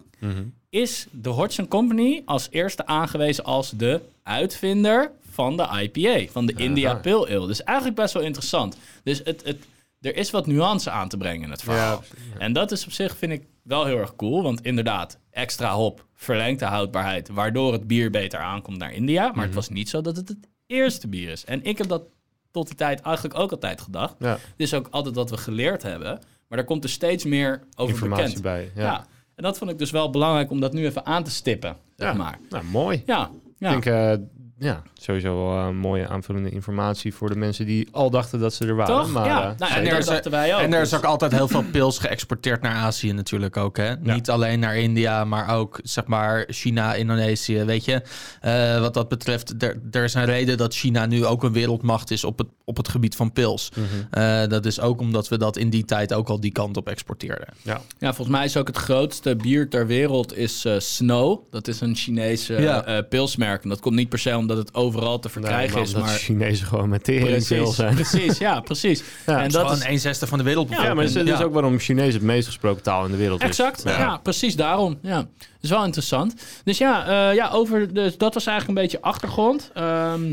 is 0.71 1.07
de 1.11 1.29
Hodgson 1.29 1.69
Company 1.69 2.23
als 2.25 2.49
eerste 2.51 2.87
aangewezen 2.87 3.45
als 3.45 3.71
de 3.71 4.01
uitvinder 4.23 5.11
van 5.37 5.57
de 5.57 5.69
IPA, 5.93 6.33
van 6.33 6.47
de 6.47 6.53
India 6.57 6.91
Aha. 6.91 6.99
Pale 7.01 7.27
Ale. 7.29 7.47
Dus 7.47 7.63
eigenlijk 7.63 7.97
best 7.99 8.15
wel 8.15 8.23
interessant. 8.23 8.77
Dus 9.05 9.21
het, 9.25 9.43
het, 9.45 9.57
er 10.01 10.17
is 10.17 10.31
wat 10.31 10.47
nuance 10.47 10.91
aan 10.91 11.09
te 11.09 11.17
brengen 11.17 11.43
in 11.45 11.51
het 11.51 11.63
verhaal. 11.63 12.03
En 12.39 12.53
dat 12.53 12.73
is 12.73 12.85
op 12.85 12.93
zich, 12.93 13.17
vind 13.17 13.33
ik, 13.33 13.43
wel 13.63 13.85
heel 13.85 13.99
erg 13.99 14.17
cool. 14.17 14.43
Want 14.43 14.61
inderdaad, 14.63 15.19
extra 15.31 15.73
hop 15.75 16.07
verlengt 16.15 16.59
de 16.61 16.65
houdbaarheid... 16.67 17.29
waardoor 17.29 17.73
het 17.73 17.87
bier 17.87 18.11
beter 18.11 18.39
aankomt 18.41 18.79
naar 18.79 18.93
India. 18.93 19.33
Maar 19.35 19.45
het 19.45 19.55
was 19.55 19.69
niet 19.69 19.89
zo 19.89 20.01
dat 20.01 20.17
het 20.17 20.29
het 20.29 20.49
eerste 20.67 21.09
bier 21.09 21.31
is. 21.31 21.45
En 21.45 21.65
ik 21.65 21.79
heb 21.79 21.89
dat 21.89 22.03
tot 22.51 22.67
die 22.67 22.77
tijd 22.77 23.01
eigenlijk 23.01 23.39
ook 23.39 23.51
altijd 23.51 23.81
gedacht. 23.81 24.15
Ja, 24.19 24.33
Dit 24.57 24.67
is 24.67 24.75
ook 24.75 24.89
altijd 24.91 25.15
wat 25.15 25.31
we 25.31 25.37
geleerd 25.37 25.83
hebben. 25.83 26.19
Maar 26.49 26.59
daar 26.59 26.67
komt 26.67 26.85
er 26.85 26.91
steeds 26.91 27.25
meer 27.25 27.63
over 27.77 27.95
informatie 27.95 28.25
bekend. 28.25 28.43
bij. 28.43 28.71
Ja. 28.75 28.83
Ja. 28.83 29.07
En 29.35 29.43
dat 29.43 29.59
vond 29.59 29.71
ik 29.71 29.79
dus 29.79 29.91
wel 29.91 30.11
belangrijk 30.11 30.51
om 30.51 30.61
dat 30.61 30.73
nu 30.73 30.85
even 30.87 31.07
aan 31.07 31.25
te 31.25 31.31
stippen, 31.31 31.77
zeg 31.97 32.09
Ja. 32.11 32.15
maar. 32.17 32.39
Nou, 32.51 32.65
mooi. 32.65 33.03
Ja, 33.07 33.31
ja. 33.59 33.75
Ik 33.75 33.83
denk, 33.83 33.87
eh, 34.21 34.27
ja, 34.59 34.83
sowieso 34.95 35.37
wel 35.47 35.59
eh, 35.59 35.71
mooie 35.71 36.09
aanvullende 36.09 36.51
informatie 36.51 37.15
voor 37.15 37.29
de 37.29 37.37
mensen 37.37 37.67
die 37.67 37.89
al 37.93 38.11
dachten 38.11 38.41
dat 38.41 38.55
ze 38.55 38.67
er 38.67 38.75
waren. 38.77 38.95
Toch? 38.97 39.13
Maar, 39.13 39.27
ja, 39.27 39.51
eh, 39.51 39.59
nou, 39.59 39.73
en 39.73 39.85
dat 39.85 39.99
is- 39.99 40.07
dachten 40.07 40.31
wij 40.31 40.55
ook. 40.55 40.61
En 40.61 40.73
er 40.73 40.81
is 40.83 40.89
Dus- 40.91 40.99
ook 40.99 41.05
altijd 41.05 41.33
heel 41.33 41.49
veel 41.49 41.65
pils 41.73 41.99
geëxporteerd 41.99 42.63
naar 42.63 42.75
Azië 42.75 43.13
natuurlijk 43.13 43.57
ook. 43.57 43.77
Hè? 43.77 43.97
Niet 43.97 44.31
alleen 44.31 44.59
naar 44.61 44.77
India, 44.77 45.25
maar 45.25 45.57
ook 45.57 45.81
zeg 45.83 46.07
maar 46.07 46.45
China, 46.49 46.95
Indonesië. 46.95 47.63
Weet 47.65 47.85
je, 47.85 48.03
Eh, 48.41 48.81
wat 48.81 48.95
dat 48.95 49.09
betreft, 49.09 49.63
er, 49.63 49.81
er 49.91 50.05
is 50.05 50.15
een 50.15 50.25
reden 50.25 50.57
dat 50.57 50.75
China 50.75 51.07
nu 51.07 51.25
ook 51.25 51.43
een 51.43 51.53
wereldmacht 51.53 52.11
is 52.11 52.25
op 52.25 52.39
het, 52.39 52.47
op 52.65 52.77
het 52.77 52.89
gebied 52.89 53.17
van 53.17 53.33
pils. 53.33 53.71
Mhm. 53.75 53.85
Eh, 54.23 54.47
dat 54.49 54.67
is 54.67 54.81
ook 54.81 55.01
omdat 55.01 55.29
we 55.29 55.39
dat 55.39 55.57
in 55.57 55.71
die 55.71 55.85
tijd 55.85 56.13
ook 56.15 56.29
al 56.29 56.41
die 56.41 56.53
kant 56.53 56.77
op 56.77 56.89
exporteerden. 56.89 57.49
Ja. 57.63 57.81
Ja, 57.99 58.15
volgens 58.15 58.37
mij 58.37 58.45
is 58.45 58.57
ook 58.57 58.67
het 58.67 58.77
grootste 58.77 59.37
bier 59.37 59.69
ter 59.71 59.87
wereld 59.87 60.37
is 60.37 60.65
eh, 60.65 60.75
Snow. 60.79 61.41
Dat 61.51 61.69
is 61.69 61.81
een 61.81 61.95
Chinese 61.97 62.61
Ja. 62.61 62.85
eh, 62.85 62.99
pilsmerk. 63.09 63.63
En 63.63 63.69
dat 63.69 63.81
komt 63.81 63.95
niet 63.95 64.09
per 64.09 64.19
se 64.19 64.33
omdat 64.51 64.67
het 64.67 64.75
overal 64.75 65.19
te 65.19 65.29
Nee, 65.29 65.33
verkrijgen 65.33 65.75
maar 65.75 65.83
is, 65.83 65.95
maar... 65.95 66.13
de 66.13 66.19
Chinezen 66.19 66.67
gewoon 66.67 66.89
met 66.89 67.05
veel 67.05 67.21
Precies, 67.27 67.75
zijn. 67.75 67.95
precies, 67.95 68.39
ja, 68.39 68.61
precies. 68.61 69.03
en 69.27 69.51
Dat 69.51 69.73
is 69.73 69.85
een 69.85 69.99
zesde 69.99 70.27
van 70.27 70.39
de 70.39 70.45
wereldbevolking. 70.45 70.89
Ja, 70.89 70.95
maar 71.03 71.13
dat 71.13 71.17
is 71.17 71.31
dus 71.31 71.39
Ja. 71.39 71.45
ook 71.45 71.53
waarom 71.53 71.79
Chinees 71.79 72.15
het 72.15 72.23
meest 72.23 72.47
gesproken 72.47 72.83
taal 72.83 73.05
in 73.05 73.11
de 73.11 73.17
wereld 73.17 73.43
is. 73.43 73.49
Exact, 73.49 73.83
ja. 73.85 74.17
precies 74.23 74.57
daarom. 74.57 74.99
Ja. 75.03 75.17
Dat 75.17 75.27
is 75.61 75.71
wel 75.71 75.85
interessant. 75.85 76.35
Dus 76.65 76.79
ja, 76.79 77.07
eh, 77.29 77.35
ja 77.35 77.51
over 77.51 77.95
de, 77.95 78.15
dat 78.19 78.35
was 78.35 78.47
eigenlijk 78.47 78.79
een 78.79 78.85
beetje 78.85 79.01
achtergrond. 79.01 79.71
Ehm, 79.75 80.33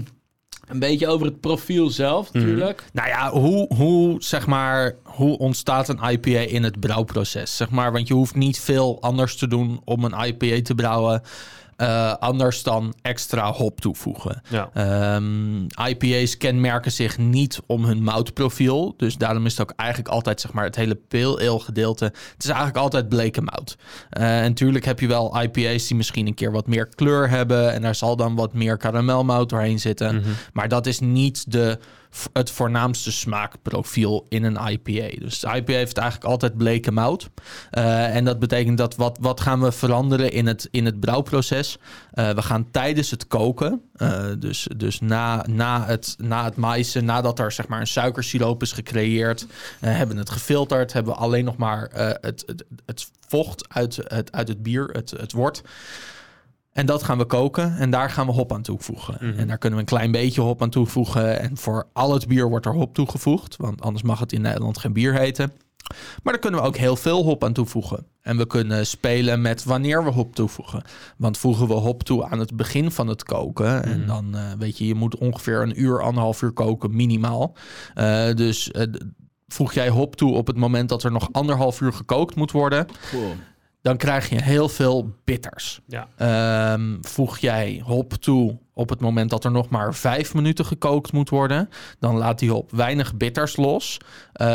een 0.68 0.80
beetje 0.80 1.08
over 1.08 1.26
het 1.26 1.40
profiel 1.40 1.90
zelf 1.90 2.34
natuurlijk. 2.34 2.84
Nou 2.94 3.08
ja, 3.08 3.30
hoe, 3.32 3.74
hoe, 3.76 4.16
zeg 4.24 4.46
maar, 4.48 4.96
hoe 5.04 5.38
ontstaat 5.38 5.90
een 5.90 6.00
IPA 6.10 6.40
in 6.40 6.64
het 6.64 6.80
brouwproces? 6.80 7.58
Zeg 7.58 7.70
maar, 7.70 7.92
want 7.92 8.08
je 8.08 8.14
hoeft 8.14 8.36
niet 8.36 8.60
veel 8.60 8.98
anders 9.02 9.36
te 9.36 9.48
doen 9.48 9.82
om 9.86 10.04
een 10.04 10.26
IPA 10.26 10.62
te 10.62 10.76
brouwen. 10.76 11.22
Eh, 11.76 12.14
anders 12.14 12.64
dan 12.64 12.94
extra 13.02 13.52
hop 13.52 13.82
toevoegen. 13.82 14.42
Ja. 14.50 14.70
Ehm, 14.74 15.64
IPA's 15.88 16.38
kenmerken 16.38 16.92
zich 16.92 17.18
niet 17.18 17.62
om 17.66 17.86
hun 17.86 18.04
moutprofiel. 18.04 18.94
Dus 18.98 19.18
daarom 19.18 19.46
is 19.46 19.52
het 19.52 19.62
ook 19.62 19.74
eigenlijk 19.76 20.10
altijd 20.10 20.42
zeg 20.42 20.54
maar, 20.54 20.64
het 20.64 20.76
hele 20.76 20.96
pale 20.96 21.50
ale 21.50 21.60
gedeelte. 21.60 22.06
Het 22.06 22.44
is 22.44 22.48
eigenlijk 22.48 22.78
altijd 22.78 23.10
bleke 23.10 23.42
mout. 23.42 23.78
Eh, 24.10 24.38
en 24.38 24.44
natuurlijk 24.50 24.86
heb 24.86 25.00
je 25.00 25.08
wel 25.08 25.42
IPA's 25.42 25.88
die 25.88 25.98
misschien 25.98 26.28
een 26.28 26.34
keer 26.34 26.52
wat 26.52 26.68
meer 26.68 26.88
kleur 26.88 27.30
hebben. 27.30 27.74
En 27.74 27.82
daar 27.82 27.96
zal 27.96 28.16
dan 28.16 28.36
wat 28.36 28.54
meer 28.54 28.78
karamelmout 28.78 29.50
doorheen 29.50 29.80
zitten. 29.80 30.24
Maar 30.54 30.68
dat 30.68 30.86
is 30.86 31.00
niet 31.00 31.52
de, 31.52 31.78
het 32.34 32.52
voornaamste 32.52 33.12
smaakprofiel 33.12 34.26
in 34.30 34.44
een 34.44 34.68
IPA. 34.68 35.20
Dus 35.20 35.44
IPA 35.44 35.74
heeft 35.74 35.98
eigenlijk 35.98 36.30
altijd 36.30 36.58
bleke 36.58 36.92
mout. 36.92 37.30
Eh, 37.70 38.16
en 38.16 38.26
dat 38.26 38.40
betekent 38.40 38.78
dat 38.78 38.96
wat, 38.96 39.18
wat 39.22 39.42
gaan 39.42 39.62
we 39.62 39.72
veranderen 39.72 40.32
in 40.32 40.48
het, 40.48 40.68
in 40.72 40.86
het 40.86 41.00
brouwproces? 41.00 41.78
Eh, 42.12 42.30
we 42.30 42.42
gaan 42.42 42.72
tijdens 42.72 43.12
het 43.12 43.28
koken, 43.28 43.82
eh, 43.96 44.26
dus, 44.40 44.68
dus 44.78 45.00
na, 45.00 45.46
na, 45.50 45.86
het, 45.86 46.16
na 46.18 46.44
het 46.44 46.56
maïsen, 46.56 47.06
nadat 47.06 47.40
er 47.40 47.52
zeg 47.52 47.68
maar 47.68 47.80
een 47.80 47.88
suikersiroop 47.88 48.62
is 48.62 48.72
gecreëerd, 48.72 49.48
hebben 49.80 50.16
we 50.16 50.22
het 50.22 50.32
gefilterd, 50.32 50.94
hebben 50.94 51.14
we 51.14 51.20
alleen 51.20 51.46
nog 51.46 51.58
maar 51.58 51.90
het, 52.22 52.44
het, 52.46 52.64
het 52.86 53.10
vocht 53.28 53.70
uit 53.70 54.00
het, 54.04 54.32
uit 54.32 54.48
het 54.48 54.64
bier, 54.64 54.90
het, 54.92 55.12
het 55.12 55.32
wort. 55.32 55.62
En 56.74 56.86
dat 56.86 57.04
gaan 57.04 57.18
we 57.18 57.26
koken 57.26 57.78
en 57.78 57.90
daar 57.90 58.10
gaan 58.10 58.26
we 58.26 58.32
hop 58.32 58.54
aan 58.54 58.62
toevoegen. 58.62 59.20
En 59.38 59.48
daar 59.48 59.58
kunnen 59.58 59.80
we 59.80 59.86
een 59.86 59.98
klein 59.98 60.12
beetje 60.12 60.42
hop 60.42 60.62
aan 60.62 60.70
toevoegen. 60.70 61.40
En 61.40 61.58
voor 61.58 61.88
al 61.94 62.14
het 62.14 62.28
bier 62.28 62.50
wordt 62.50 62.66
er 62.66 62.74
hop 62.74 62.94
toegevoegd, 62.94 63.56
want 63.56 63.82
anders 63.82 64.04
mag 64.04 64.20
het 64.20 64.32
in 64.32 64.42
Nederland 64.42 64.78
geen 64.78 64.94
bier 64.94 65.14
heten. 65.14 65.52
Maar 66.24 66.34
daar 66.34 66.42
kunnen 66.42 66.60
we 66.60 66.66
ook 66.66 66.78
heel 66.78 66.96
veel 66.96 67.24
hop 67.24 67.44
aan 67.44 67.54
toevoegen. 67.54 68.06
En 68.22 68.38
we 68.38 68.48
kunnen 68.48 68.88
spelen 68.88 69.42
met 69.42 69.64
wanneer 69.64 70.04
we 70.04 70.10
hop 70.10 70.36
toevoegen. 70.36 70.84
Want 71.18 71.38
voegen 71.38 71.68
we 71.68 71.74
hop 71.74 72.04
toe 72.04 72.26
aan 72.26 72.40
het 72.40 72.56
begin 72.56 72.92
van 72.92 73.08
het 73.08 73.24
koken. 73.24 73.84
En 73.84 74.08
dan 74.08 74.36
eh, 74.36 74.52
weet 74.60 74.78
je, 74.78 74.88
je 74.88 74.96
moet 74.96 75.18
ongeveer 75.18 75.62
een 75.62 75.82
uur, 75.82 76.02
anderhalf 76.02 76.42
uur 76.42 76.52
koken, 76.52 76.96
minimaal. 76.96 77.56
Eh, 77.94 78.34
dus 78.34 78.72
eh, 78.72 78.88
voeg 79.48 79.74
jij 79.74 79.90
hop 79.90 80.16
toe 80.16 80.34
op 80.34 80.48
het 80.48 80.58
moment 80.58 80.90
dat 80.90 81.04
er 81.04 81.12
nog 81.12 81.30
anderhalf 81.32 81.82
uur 81.82 81.94
gekookt 81.94 82.36
moet 82.36 82.52
worden. 82.52 82.86
Cool. 83.10 83.36
Dan 83.84 83.98
krijg 83.98 84.30
je 84.30 84.42
heel 84.42 84.70
veel 84.70 85.16
bitters. 85.24 85.82
Ja. 85.88 86.08
Ehm, 86.18 86.98
voeg 87.02 87.38
jij 87.38 87.82
hop 87.86 88.14
toe 88.14 88.58
op 88.74 88.90
het 88.90 89.00
moment 89.00 89.30
dat 89.30 89.44
er 89.44 89.52
nog 89.52 89.70
maar 89.70 89.94
vijf 89.94 90.34
minuten 90.34 90.66
gekookt 90.66 91.12
moet 91.12 91.30
worden, 91.30 91.70
dan 92.00 92.18
laat 92.18 92.40
die 92.40 92.52
hop 92.52 92.72
weinig 92.72 93.16
bitters 93.16 93.56
los, 93.56 93.98
eh, 94.34 94.48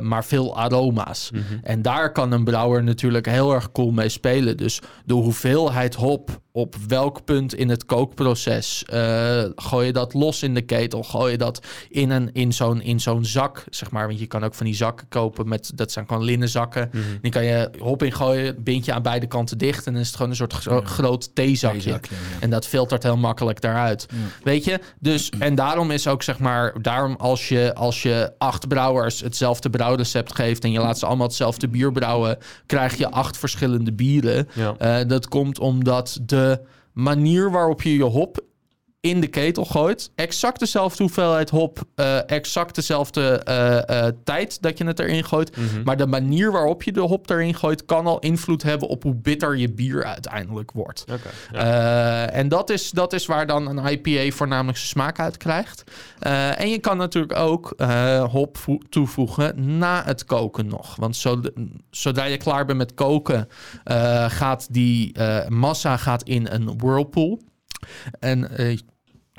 maar 0.00 0.24
veel 0.24 0.56
aroma's. 0.58 1.30
En 1.62 1.82
daar 1.82 2.12
kan 2.12 2.32
een 2.32 2.44
brouwer 2.44 2.84
natuurlijk 2.84 3.26
heel 3.26 3.54
erg 3.54 3.72
cool 3.72 3.90
mee 3.90 4.08
spelen. 4.08 4.56
Dus 4.56 4.80
de 5.04 5.14
hoeveelheid 5.14 5.94
hop 5.94 6.40
op 6.52 6.74
welk 6.88 7.24
punt 7.24 7.54
in 7.54 7.68
het 7.68 7.84
kookproces 7.84 8.84
eh, 8.84 9.44
gooi 9.56 9.86
je 9.86 9.92
dat 9.92 10.14
los 10.14 10.42
in 10.42 10.54
de 10.54 10.60
ketel, 10.62 11.02
gooi 11.02 11.32
je 11.32 11.38
dat 11.38 11.66
in, 11.88 12.10
een, 12.10 12.30
in 12.32 12.52
zo'n 12.52 12.82
in 12.82 13.00
zo'n 13.00 13.24
zak, 13.24 13.64
zeg 13.70 13.90
maar. 13.90 14.06
Want 14.06 14.18
je 14.18 14.26
kan 14.26 14.44
ook 14.44 14.54
van 14.54 14.66
die 14.66 14.74
zakken 14.74 15.08
kopen 15.08 15.48
met 15.48 15.70
dat 15.74 15.92
zijn 15.92 16.06
gewoon 16.06 16.24
linnen 16.24 16.48
zakken. 16.48 16.90
Die 17.22 17.30
kan 17.30 17.44
je 17.44 17.70
hop 17.78 18.02
in 18.02 18.12
gooien, 18.12 18.62
bind 18.62 18.84
je 18.84 18.92
aan 18.92 19.02
beide 19.02 19.26
kanten 19.26 19.58
dicht 19.58 19.86
en 19.86 19.92
dan 19.92 20.00
is 20.00 20.06
het 20.06 20.16
gewoon 20.16 20.30
een 20.30 20.36
soort 20.36 20.52
gro- 20.52 20.80
groot 20.84 21.34
theezakje. 21.34 21.80
Theezakje, 21.80 22.14
ja. 22.14 22.40
En 22.40 22.50
dat 22.50 22.66
filtert 22.66 23.02
heel 23.02 23.16
makkelijk 23.16 23.60
daaruit. 23.60 24.06
Weet 24.42 24.64
je? 24.64 24.80
Dus, 25.00 25.30
en 25.38 25.54
daarom 25.54 25.90
is 25.90 26.06
ook 26.08 26.22
zeg 26.22 26.38
maar, 26.38 26.82
daarom 26.82 27.14
als 27.18 27.48
je, 27.48 27.74
als 27.74 28.02
je 28.02 28.32
acht 28.38 28.68
brouwers 28.68 29.17
hetzelfde 29.20 29.70
brouwrecept 29.70 30.34
geeft 30.34 30.64
en 30.64 30.70
je 30.70 30.80
laat 30.80 30.98
ze 30.98 31.06
allemaal 31.06 31.26
hetzelfde 31.26 31.68
bier 31.68 31.92
brouwen, 31.92 32.38
krijg 32.66 32.96
je 32.96 33.10
acht 33.10 33.38
verschillende 33.38 33.92
bieren. 33.92 34.48
Ja. 34.54 34.74
Eh, 34.78 35.08
dat 35.08 35.28
komt 35.28 35.58
omdat 35.58 36.18
de 36.22 36.60
manier 36.92 37.50
waarop 37.50 37.82
je 37.82 37.96
je 37.96 38.04
hop 38.04 38.46
in 39.00 39.20
de 39.20 39.26
ketel 39.26 39.64
gooit, 39.64 40.10
exact 40.14 40.58
dezelfde 40.58 41.02
hoeveelheid 41.02 41.50
hop, 41.50 41.82
eh, 41.94 42.30
exact 42.30 42.74
dezelfde 42.74 43.20
eh, 43.44 44.06
eh, 44.06 44.12
tijd 44.24 44.62
dat 44.62 44.78
je 44.78 44.84
het 44.86 44.98
erin 44.98 45.24
gooit. 45.24 45.56
Maar 45.84 45.96
de 45.96 46.06
manier 46.06 46.52
waarop 46.52 46.82
je 46.82 46.92
de 46.92 47.00
hop 47.00 47.30
erin 47.30 47.54
gooit, 47.54 47.84
kan 47.84 48.06
al 48.06 48.18
invloed 48.18 48.62
hebben 48.62 48.88
op 48.88 49.02
hoe 49.02 49.14
bitter 49.14 49.56
je 49.56 49.72
bier 49.72 50.04
uiteindelijk 50.04 50.70
wordt. 50.72 51.04
Ja. 51.52 52.28
Eh, 52.30 52.38
en 52.38 52.48
dat 52.48 52.70
is, 52.70 52.90
dat 52.90 53.12
is 53.12 53.26
waar 53.26 53.46
dan 53.46 53.66
een 53.78 53.86
IPA 53.92 54.36
voornamelijk 54.36 54.76
zijn 54.78 54.90
smaak 54.90 55.18
uit 55.20 55.36
krijgt. 55.36 55.84
En 56.56 56.70
je 56.70 56.78
kan 56.78 56.96
natuurlijk 56.96 57.38
ook 57.38 57.74
hop 58.30 58.56
vo- 58.56 58.78
toevoegen 58.88 59.78
na 59.78 60.02
het 60.04 60.24
koken 60.24 60.66
nog. 60.66 60.96
Want 60.96 61.16
zo, 61.16 61.40
zodra 61.90 62.24
je 62.24 62.36
klaar 62.36 62.64
bent 62.64 62.78
met 62.78 62.94
koken, 62.94 63.48
gaat 64.28 64.66
die 64.70 65.12
massa 65.48 65.96
gaat 65.96 66.22
in 66.22 66.46
een 66.50 66.78
whirlpool. 66.78 67.40
En 68.20 68.56
eh, 68.56 68.78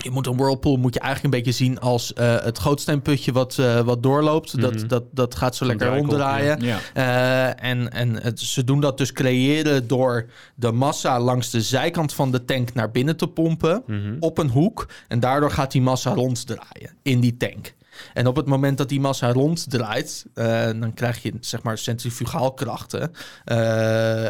je 0.03 0.11
moet 0.11 0.27
een 0.27 0.37
whirlpool 0.37 0.77
moet 0.77 0.93
je 0.93 0.99
eigenlijk 0.99 1.33
een 1.33 1.41
beetje 1.41 1.65
zien 1.65 1.79
als 1.79 2.13
eh, 2.13 2.43
het 2.43 2.59
gootsteenputje 2.59 3.31
wat, 3.31 3.57
eh, 3.57 3.79
wat 3.79 4.03
doorloopt. 4.03 4.61
dat, 4.61 4.83
dat, 4.87 5.03
dat 5.11 5.35
gaat 5.35 5.55
zo 5.55 5.65
lekker 5.65 5.87
draaikop, 5.87 6.09
ronddraaien. 6.09 6.61
Ja. 6.61 6.79
Eh, 6.93 7.69
en 7.69 7.91
en 7.91 8.21
het, 8.21 8.39
ze 8.39 8.63
doen 8.63 8.79
dat 8.79 8.97
dus 8.97 9.11
creëren 9.11 9.87
door 9.87 10.25
de 10.55 10.71
massa 10.71 11.19
langs 11.19 11.49
de 11.49 11.61
zijkant 11.61 12.13
van 12.13 12.31
de 12.31 12.45
tank 12.45 12.73
naar 12.73 12.91
binnen 12.91 13.17
te 13.17 13.27
pompen 13.27 13.83
op 14.19 14.37
een 14.37 14.49
hoek. 14.49 14.87
En 15.07 15.19
daardoor 15.19 15.51
gaat 15.51 15.71
die 15.71 15.81
massa 15.81 16.13
ronddraaien 16.13 16.97
in 17.01 17.19
die 17.19 17.37
tank. 17.37 17.77
En 18.13 18.27
op 18.27 18.35
het 18.35 18.45
moment 18.45 18.77
dat 18.77 18.89
die 18.89 18.99
massa 18.99 19.31
ronddraait, 19.31 20.25
dan 20.79 20.93
krijg 20.93 21.21
je 21.21 21.33
zeg 21.39 21.63
maar 21.63 21.77
centrifugaalkrachten. 21.77 23.11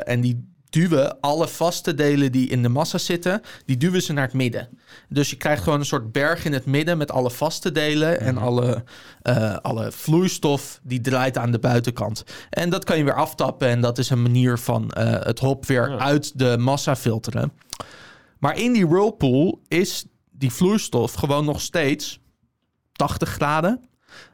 En 0.06 0.22
die, 0.22 0.50
duwen 0.70 1.20
alle 1.20 1.48
vaste 1.48 1.94
delen 1.94 2.32
die 2.32 2.50
in 2.50 2.62
de 2.62 2.70
massa 2.70 2.98
zitten, 2.98 3.42
die 3.66 3.78
duwen 3.78 4.02
ze 4.02 4.14
naar 4.14 4.24
het 4.26 4.34
midden. 4.34 4.70
Dus 5.10 5.30
je 5.30 5.36
krijgt 5.36 5.64
gewoon 5.64 5.80
een 5.80 5.86
soort 5.86 6.12
berg 6.12 6.46
in 6.46 6.54
het 6.54 6.66
midden 6.66 6.98
met 6.98 7.12
alle 7.12 7.32
vaste 7.32 7.72
delen 7.72 8.20
en 8.20 8.38
alle, 8.38 8.84
eh, 9.22 9.58
alle 9.58 9.92
vloeistof 9.92 10.80
die 10.84 11.02
draait 11.02 11.38
aan 11.38 11.52
de 11.52 11.60
buitenkant. 11.60 12.24
En 12.50 12.70
dat 12.70 12.84
kan 12.84 12.98
je 12.98 13.04
weer 13.04 13.14
aftappen 13.16 13.68
en 13.68 13.82
dat 13.82 13.98
is 13.98 14.10
een 14.10 14.22
manier 14.22 14.58
van 14.58 14.92
eh, 14.92 15.26
het 15.26 15.40
hop 15.40 15.66
weer 15.66 15.90
Ja. 15.90 15.98
uit 15.98 16.40
de 16.40 16.58
massa 16.58 16.96
filteren. 16.96 17.52
Maar 18.40 18.58
in 18.60 18.74
die 18.74 18.88
whirlpool 18.88 19.62
is 19.68 20.06
die 20.32 20.52
vloeistof 20.52 21.14
gewoon 21.14 21.46
nog 21.46 21.62
steeds 21.62 22.20
80 22.92 23.30
graden. 23.30 23.84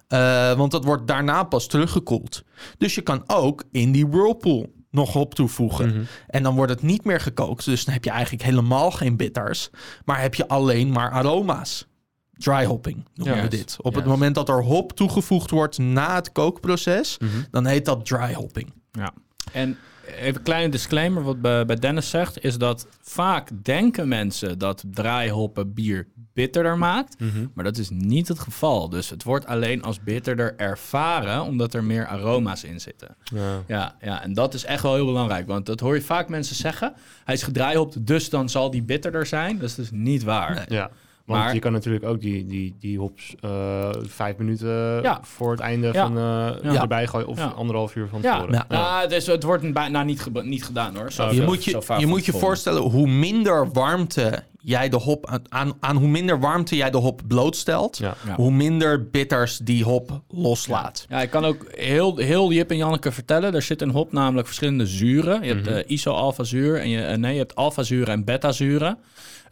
Eh, 0.07 0.53
want 0.57 0.71
dat 0.71 0.83
wordt 0.83 1.07
daarna 1.07 1.43
pas 1.43 1.67
teruggekoeld. 1.67 2.43
Dus 2.77 2.95
je 2.95 3.01
kan 3.01 3.23
ook 3.27 3.63
in 3.71 3.91
die 3.91 4.07
whirlpool 4.07 4.73
nog 4.95 5.13
hop 5.13 5.35
toevoegen. 5.35 5.87
Mhm. 5.89 6.03
En 6.27 6.43
dan 6.43 6.55
wordt 6.55 6.71
het 6.71 6.81
niet 6.81 7.05
meer 7.05 7.19
gekookt. 7.19 7.65
Dus 7.65 7.85
dan 7.85 7.93
heb 7.93 8.03
je 8.03 8.09
eigenlijk 8.09 8.43
helemaal 8.43 8.91
geen 8.91 9.17
bitters. 9.17 9.69
Maar 10.05 10.21
heb 10.21 10.35
je 10.35 10.47
alleen 10.47 10.91
maar 10.91 11.11
aroma's. 11.11 11.87
Dry 12.31 12.65
hopping 12.65 13.05
noemen 13.13 13.41
we 13.41 13.47
dit. 13.47 13.77
Op 13.81 13.95
het 13.95 14.05
moment 14.05 14.35
dat 14.35 14.49
er 14.49 14.63
hop 14.63 14.91
toegevoegd 14.91 15.51
wordt 15.51 15.77
na 15.77 16.15
het 16.15 16.31
kookproces... 16.31 17.17
Mhm. 17.17 17.31
dan 17.51 17.65
heet 17.65 17.85
dat 17.85 18.05
dry 18.05 18.33
hopping. 18.33 18.73
Ja. 18.91 19.13
En 19.51 19.77
even 20.07 20.35
een 20.35 20.41
kleine 20.41 20.69
disclaimer 20.69 21.23
wat 21.23 21.41
bij, 21.41 21.65
bij 21.65 21.75
Dennis 21.75 22.09
zegt, 22.09 22.43
is 22.43 22.57
dat 22.57 22.87
vaak 23.01 23.49
denken 23.63 24.07
mensen 24.07 24.57
dat 24.57 24.83
draaihoppen 24.91 25.73
bier 25.73 26.07
bitterder 26.35 26.77
maakt, 26.77 27.19
Mhm. 27.19 27.45
maar 27.53 27.63
dat 27.63 27.77
is 27.77 27.89
niet 27.89 28.27
het 28.27 28.39
geval. 28.39 28.89
Dus 28.89 29.09
het 29.09 29.23
wordt 29.23 29.45
alleen 29.45 29.83
als 29.83 29.99
bitterder 30.03 30.53
ervaren, 30.57 31.41
omdat 31.43 31.73
er 31.73 31.83
meer 31.83 32.07
aroma's 32.07 32.63
in 32.63 32.79
zitten. 32.81 33.15
Ja. 33.23 33.63
Ja, 33.67 33.95
ja, 34.01 34.23
en 34.23 34.33
dat 34.33 34.53
is 34.53 34.65
echt 34.65 34.83
wel 34.83 34.93
heel 34.95 35.05
belangrijk, 35.05 35.47
want 35.47 35.65
dat 35.65 35.79
hoor 35.79 35.95
je 35.95 36.01
vaak 36.01 36.29
mensen 36.29 36.55
zeggen. 36.55 36.93
Hij 37.25 37.33
is 37.35 37.43
gedraaihopt, 37.43 38.05
dus 38.07 38.29
dan 38.29 38.49
zal 38.49 38.71
die 38.71 38.83
bitterder 38.83 39.25
zijn. 39.25 39.57
Dat 39.59 39.69
is 39.69 39.75
dus 39.75 39.91
niet 39.91 40.23
waar. 40.23 40.65
Ja. 40.67 40.89
Want 41.25 41.39
Maar- 41.39 41.53
je 41.53 41.59
kan 41.59 41.71
natuurlijk 41.71 42.05
ook 42.05 42.21
die, 42.21 42.45
die, 42.45 42.75
die 42.79 42.97
hops 42.99 43.35
eh, 43.39 43.89
vijf 44.01 44.37
minuten 44.37 45.01
Ja. 45.01 45.19
voor 45.21 45.51
het 45.51 45.59
einde 45.59 45.89
Ja. 45.93 46.05
van 46.05 46.17
eh, 46.17 46.73
Ja. 46.73 46.81
erbij 46.81 47.07
gooien. 47.07 47.27
Of 47.27 47.37
Ja. 47.37 47.45
anderhalf 47.45 47.95
uur 47.95 48.07
van 48.07 48.21
tevoren. 48.21 48.53
Ja. 48.53 48.65
ja. 48.69 49.01
het, 49.01 49.11
is, 49.11 49.25
het 49.27 49.43
wordt 49.43 49.73
bijna 49.73 50.03
niet, 50.03 50.25
niet 50.43 50.63
gedaan 50.65 50.95
hoor. 50.95 51.11
Zo, 51.11 51.29
je 51.29 51.35
zo- 51.35 51.43
moet 51.45 51.63
je, 51.63 51.81
je, 51.97 52.07
moet 52.07 52.25
je 52.25 52.31
voorstellen 52.31 52.81
hoe 52.81 53.07
minder 53.07 53.71
warmte 53.71 54.43
jij 54.59 54.89
de 54.89 54.97
hop 54.97 55.39
aan, 55.49 55.73
aan, 55.79 55.95
hoe 55.97 56.07
minder 56.07 56.39
warmte 56.39 56.75
jij 56.75 56.89
de 56.91 56.97
hop 56.97 57.21
blootstelt, 57.27 57.97
Ja. 57.97 58.15
Ja. 58.27 58.35
hoe 58.35 58.51
minder 58.51 59.09
bitters 59.09 59.57
die 59.57 59.83
hop 59.83 60.21
loslaat. 60.29 61.05
Ja, 61.09 61.21
ik 61.21 61.29
kan 61.29 61.45
ook 61.45 61.65
heel, 61.75 62.17
heel 62.17 62.51
Jip 62.51 62.69
en 62.71 62.77
Janneke 62.77 63.11
vertellen. 63.11 63.55
Er 63.55 63.61
zit 63.61 63.81
in 63.81 63.89
hop 63.89 64.11
namelijk 64.11 64.47
verschillende 64.47 64.85
zuren. 64.85 65.41
Je 65.43 65.53
hebt 65.53 65.65
Mhm. 65.65 65.75
eh, 65.75 65.83
iso-alpha-zuur 65.87 66.79
en 66.79 66.89
je, 66.89 67.17
nee, 67.17 67.31
je 67.33 67.37
hebt 67.39 67.55
alpha-zuren 67.55 68.13
en 68.13 68.23
beta-zuren. 68.23 68.97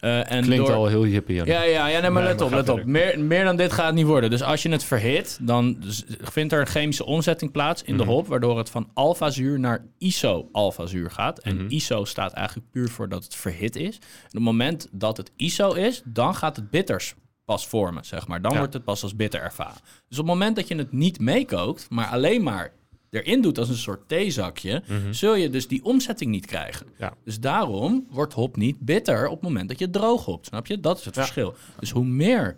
Eh, 0.04 0.30
en 0.32 0.42
Klinkt 0.44 0.66
door- 0.66 0.76
al 0.76 0.86
heel 0.86 1.02
hippie. 1.04 1.44
Ja, 1.44 1.62
ja, 1.62 1.86
ja 1.86 2.00
nee, 2.00 2.10
maar 2.10 2.22
Nee, 2.22 2.30
let 2.30 2.38
maar 2.38 2.46
op, 2.60 2.66
let 2.66 2.68
op. 2.68 2.84
Meer, 2.84 3.20
meer 3.20 3.44
dan 3.44 3.56
dit 3.56 3.72
gaat 3.72 3.86
het 3.86 3.94
niet 3.94 4.06
worden. 4.06 4.30
Dus 4.30 4.42
als 4.42 4.62
je 4.62 4.68
het 4.68 4.84
verhit, 4.84 5.38
dan 5.42 5.76
vindt 6.20 6.52
er 6.52 6.60
een 6.60 6.66
chemische 6.66 7.04
omzetting 7.04 7.50
plaats 7.52 7.82
in 7.82 7.96
de 7.96 8.02
Mhm. 8.02 8.12
hop, 8.12 8.26
waardoor 8.26 8.58
het 8.58 8.70
van 8.70 8.90
alpha-zuur 8.94 9.60
naar 9.60 9.84
iso-alpha-zuur 9.98 11.10
gaat. 11.10 11.38
En 11.38 11.56
Mhm. 11.56 11.66
iso 11.68 12.04
staat 12.04 12.32
eigenlijk 12.32 12.70
puur 12.70 12.88
voor 12.88 13.08
dat 13.08 13.24
het 13.24 13.34
verhit 13.34 13.76
is. 13.76 13.96
En 13.96 14.00
op 14.26 14.32
het 14.32 14.42
moment 14.42 14.88
dat 14.92 15.16
het 15.16 15.30
iso 15.36 15.72
is, 15.72 16.02
dan 16.04 16.34
gaat 16.34 16.56
het 16.56 16.70
bitters 16.70 17.14
pas 17.44 17.66
vormen, 17.66 18.04
zeg 18.04 18.26
maar. 18.28 18.42
Dan 18.42 18.52
Ja. 18.52 18.58
wordt 18.58 18.72
het 18.72 18.84
pas 18.84 19.02
als 19.02 19.16
bitter 19.16 19.40
ervaren. 19.40 19.80
Dus 20.08 20.18
op 20.18 20.24
het 20.26 20.34
moment 20.34 20.56
dat 20.56 20.68
je 20.68 20.74
het 20.76 20.92
niet 20.92 21.20
meekookt, 21.20 21.86
maar 21.90 22.06
alleen 22.06 22.42
maar 22.42 22.72
erin 23.14 23.42
doet 23.42 23.58
als 23.58 23.68
een 23.68 23.76
soort 23.76 24.08
theezakje, 24.08 24.82
Mhm. 24.86 25.12
zul 25.12 25.34
je 25.34 25.50
dus 25.50 25.68
die 25.68 25.84
omzetting 25.84 26.30
niet 26.30 26.46
krijgen. 26.46 26.86
Ja. 26.98 27.12
Dus 27.24 27.40
daarom 27.40 28.06
wordt 28.10 28.32
hop 28.32 28.56
niet 28.56 28.78
bitter 28.80 29.26
op 29.26 29.34
het 29.34 29.42
moment 29.42 29.68
dat 29.68 29.78
je 29.78 29.90
droog 29.90 30.24
hopt. 30.24 30.46
Snap 30.46 30.66
je? 30.66 30.80
Dat 30.80 30.98
is 30.98 31.04
het 31.04 31.14
Ja. 31.14 31.20
verschil. 31.20 31.54
Dus 31.78 31.90
hoe 31.90 32.04
meer 32.04 32.56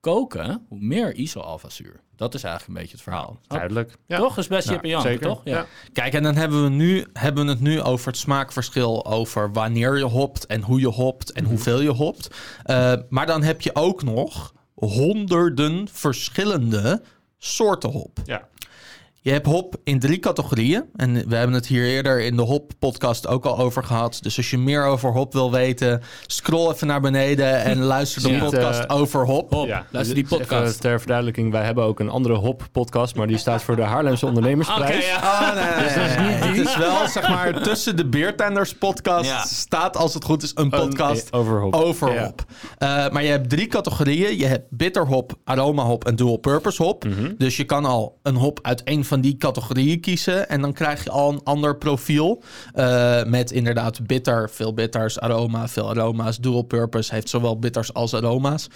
koken, 0.00 0.64
hoe 0.68 0.78
meer 0.80 1.14
iso-alpha-zuur. 1.14 2.00
Dat 2.16 2.34
is 2.34 2.42
eigenlijk 2.42 2.74
een 2.74 2.80
beetje 2.82 2.96
het 2.96 3.04
verhaal. 3.06 3.40
Duidelijk. 3.46 3.96
Ja. 4.06 4.16
Toch? 4.18 4.28
Dat 4.28 4.38
is 4.38 4.46
best 4.46 4.66
Ja, 4.68 4.72
Jip 4.74 4.82
en 4.82 4.88
Janneke, 4.88 5.10
zeker. 5.12 5.26
toch? 5.28 5.40
Ja. 5.44 5.66
Kijk, 5.92 6.12
en 6.14 6.22
dan 6.22 6.34
hebben 6.36 6.62
we, 6.64 6.68
nu, 6.70 7.06
hebben 7.12 7.44
we 7.44 7.50
het 7.50 7.60
nu 7.60 7.80
over 7.80 8.06
het 8.06 8.16
smaakverschil 8.16 9.06
over 9.06 9.52
wanneer 9.52 9.96
je 9.98 10.04
hopt 10.04 10.46
en 10.46 10.62
hoe 10.62 10.80
je 10.80 10.86
hopt 10.88 11.32
en 11.32 11.44
hoeveel 11.44 11.80
je 11.80 11.90
hopt. 11.90 12.28
Eh, 12.62 12.92
maar 13.08 13.26
dan 13.26 13.42
heb 13.42 13.60
je 13.60 13.74
ook 13.74 14.02
nog 14.02 14.52
honderden 14.74 15.88
verschillende 15.92 17.02
soorten 17.38 17.90
hop. 17.90 18.18
Ja. 18.24 18.48
Je 19.20 19.30
hebt 19.34 19.46
hop 19.46 19.74
in 19.84 19.98
drie 19.98 20.18
categorieën. 20.18 20.84
En 20.96 21.28
we 21.28 21.36
hebben 21.36 21.54
het 21.54 21.66
hier 21.66 21.84
eerder 21.84 22.20
in 22.20 22.36
de 22.36 22.42
hop-podcast 22.42 23.26
ook 23.26 23.44
al 23.44 23.58
over 23.58 23.84
gehad. 23.84 24.18
Dus 24.22 24.36
als 24.36 24.50
je 24.50 24.58
meer 24.58 24.84
over 24.84 25.12
hop 25.12 25.32
wil 25.32 25.50
weten, 25.52 26.02
scroll 26.26 26.70
even 26.72 26.86
naar 26.86 27.00
beneden 27.00 27.62
en 27.64 27.78
luister 27.94 28.22
de 28.22 28.28
Ja. 28.30 28.38
podcast 28.38 28.84
Eh, 28.84 28.96
over 28.96 29.24
hop. 29.26 29.50
Hop, 29.52 29.66
Ja, 29.66 29.86
luister 29.90 30.14
die 30.14 30.26
dus 30.28 30.38
podcast. 30.38 30.68
even 30.68 30.80
ter 30.80 30.98
verduidelijking, 30.98 31.52
wij 31.52 31.64
hebben 31.64 31.84
ook 31.84 32.00
een 32.00 32.08
andere 32.08 32.34
hop-podcast, 32.34 33.14
maar 33.16 33.26
die 33.26 33.38
staat 33.38 33.62
voor 33.62 33.76
de 33.76 33.82
Haarlemse 33.82 34.26
Ondernemersprijs. 34.30 35.06
Ja. 35.06 35.16
Oh, 35.16 35.54
nee, 35.54 35.86
nee, 35.96 36.16
nee, 36.16 36.16
nee. 36.26 36.34
Het 36.34 36.47
is 36.58 36.76
wel, 36.76 37.08
zeg 37.08 37.28
maar, 37.28 37.62
tussen 37.62 37.96
de 37.96 38.06
Beertenders 38.06 38.74
podcast 38.74 39.28
Ja. 39.30 39.44
staat, 39.44 39.96
als 39.96 40.14
het 40.14 40.24
goed 40.24 40.42
is, 40.42 40.52
een 40.54 40.70
podcast 40.70 41.26
Een- 41.30 41.38
over 41.38 41.60
hop. 41.60 41.74
over 41.74 42.12
Ja. 42.14 42.24
hop. 42.24 42.44
Eh, 42.78 42.88
maar 43.08 43.22
je 43.22 43.28
hebt 43.30 43.48
drie 43.50 43.66
categorieën. 43.66 44.38
Je 44.38 44.46
hebt 44.46 44.66
bitter 44.70 45.06
hop, 45.06 45.32
aroma 45.44 45.82
hop 45.82 46.04
en 46.04 46.16
dual 46.16 46.36
purpose 46.36 46.82
hop. 46.82 47.04
Mhm. 47.04 47.32
Dus 47.38 47.56
je 47.56 47.64
kan 47.64 47.84
al 47.84 48.18
een 48.22 48.36
hop 48.36 48.58
uit 48.62 48.80
een 48.84 49.04
van 49.04 49.20
die 49.20 49.36
categorieën 49.36 50.00
kiezen. 50.00 50.48
En 50.48 50.60
dan 50.60 50.72
krijg 50.72 51.04
je 51.04 51.10
al 51.10 51.32
een 51.32 51.40
ander 51.44 51.76
profiel. 51.76 52.42
eh, 52.74 53.22
met 53.24 53.50
inderdaad 53.50 54.06
bitter, 54.06 54.50
veel 54.50 54.74
bitters, 54.74 55.20
aroma, 55.20 55.68
veel 55.68 55.88
aroma's. 55.88 56.38
Dual 56.38 56.62
purpose 56.62 57.14
heeft 57.14 57.28
zowel 57.28 57.58
bitters 57.58 57.94
als 57.94 58.14
aroma's. 58.14 58.66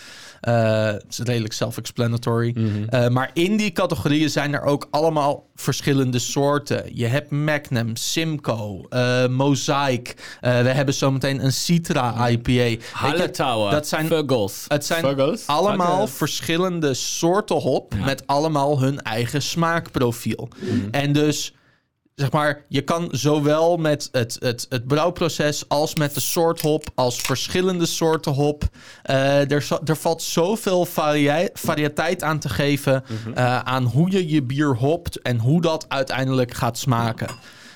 Eh, 0.40 0.71
Het 0.92 1.05
is 1.09 1.18
redelijk 1.18 1.53
self-explanatory. 1.55 2.55
Mhm. 2.59 2.85
Eh, 2.88 3.09
maar 3.09 3.31
in 3.33 3.57
die 3.57 3.73
categorieën 3.73 4.31
zijn 4.31 4.55
er 4.55 4.62
ook 4.62 4.87
allemaal 4.90 5.47
verschillende 5.55 6.18
soorten. 6.18 6.83
Je 6.92 7.07
hebt 7.07 7.31
Magnum, 7.72 7.96
Simcoe, 7.96 8.87
eh 8.88 9.26
Mosaic. 9.28 10.14
Eh, 10.40 10.61
we 10.61 10.68
hebben 10.68 10.94
zometeen 10.94 11.44
een 11.44 11.52
Citra 11.52 12.28
IPA. 12.28 12.52
Weet 12.52 12.70
je, 12.82 12.88
Hallertauer, 12.92 13.70
dat 13.70 13.88
zijn- 13.88 14.06
Vuggles. 14.06 14.64
het 14.68 14.85
zijn 14.85 15.04
allemaal 15.46 16.06
verschillende 16.06 16.94
soorten 16.94 17.56
hop 17.56 17.92
Ja. 17.96 18.04
met 18.04 18.26
allemaal 18.26 18.80
hun 18.80 19.00
eigen 19.02 19.42
smaakprofiel. 19.42 20.48
En 20.90 21.12
dus 21.12 21.54
zeg 22.14 22.30
maar, 22.32 22.64
je 22.68 22.82
kan 22.82 23.08
zowel 23.11 23.76
met 23.76 24.08
het, 24.12 24.37
het, 24.40 24.66
het 24.68 24.87
brouwproces 24.87 25.68
als 25.68 25.94
met 25.94 26.14
de 26.14 26.20
soort 26.20 26.61
hop, 26.61 26.88
als 26.94 27.16
verschillende 27.20 27.87
soorten 27.87 28.32
hop. 28.32 28.64
eh, 29.02 29.50
er, 29.50 29.68
er 29.85 29.96
valt 29.96 30.22
zoveel 30.22 30.85
varia- 30.85 31.48
variëteit 31.52 32.22
aan 32.22 32.38
te 32.38 32.48
geven 32.48 33.04
eh, 33.35 33.58
aan 33.58 33.85
hoe 33.85 34.11
je 34.11 34.28
je 34.28 34.42
bier 34.42 34.76
hopt 34.76 35.20
en 35.22 35.38
hoe 35.38 35.61
dat 35.61 35.85
uiteindelijk 35.88 36.54
gaat 36.54 36.78
smaken. 36.78 37.28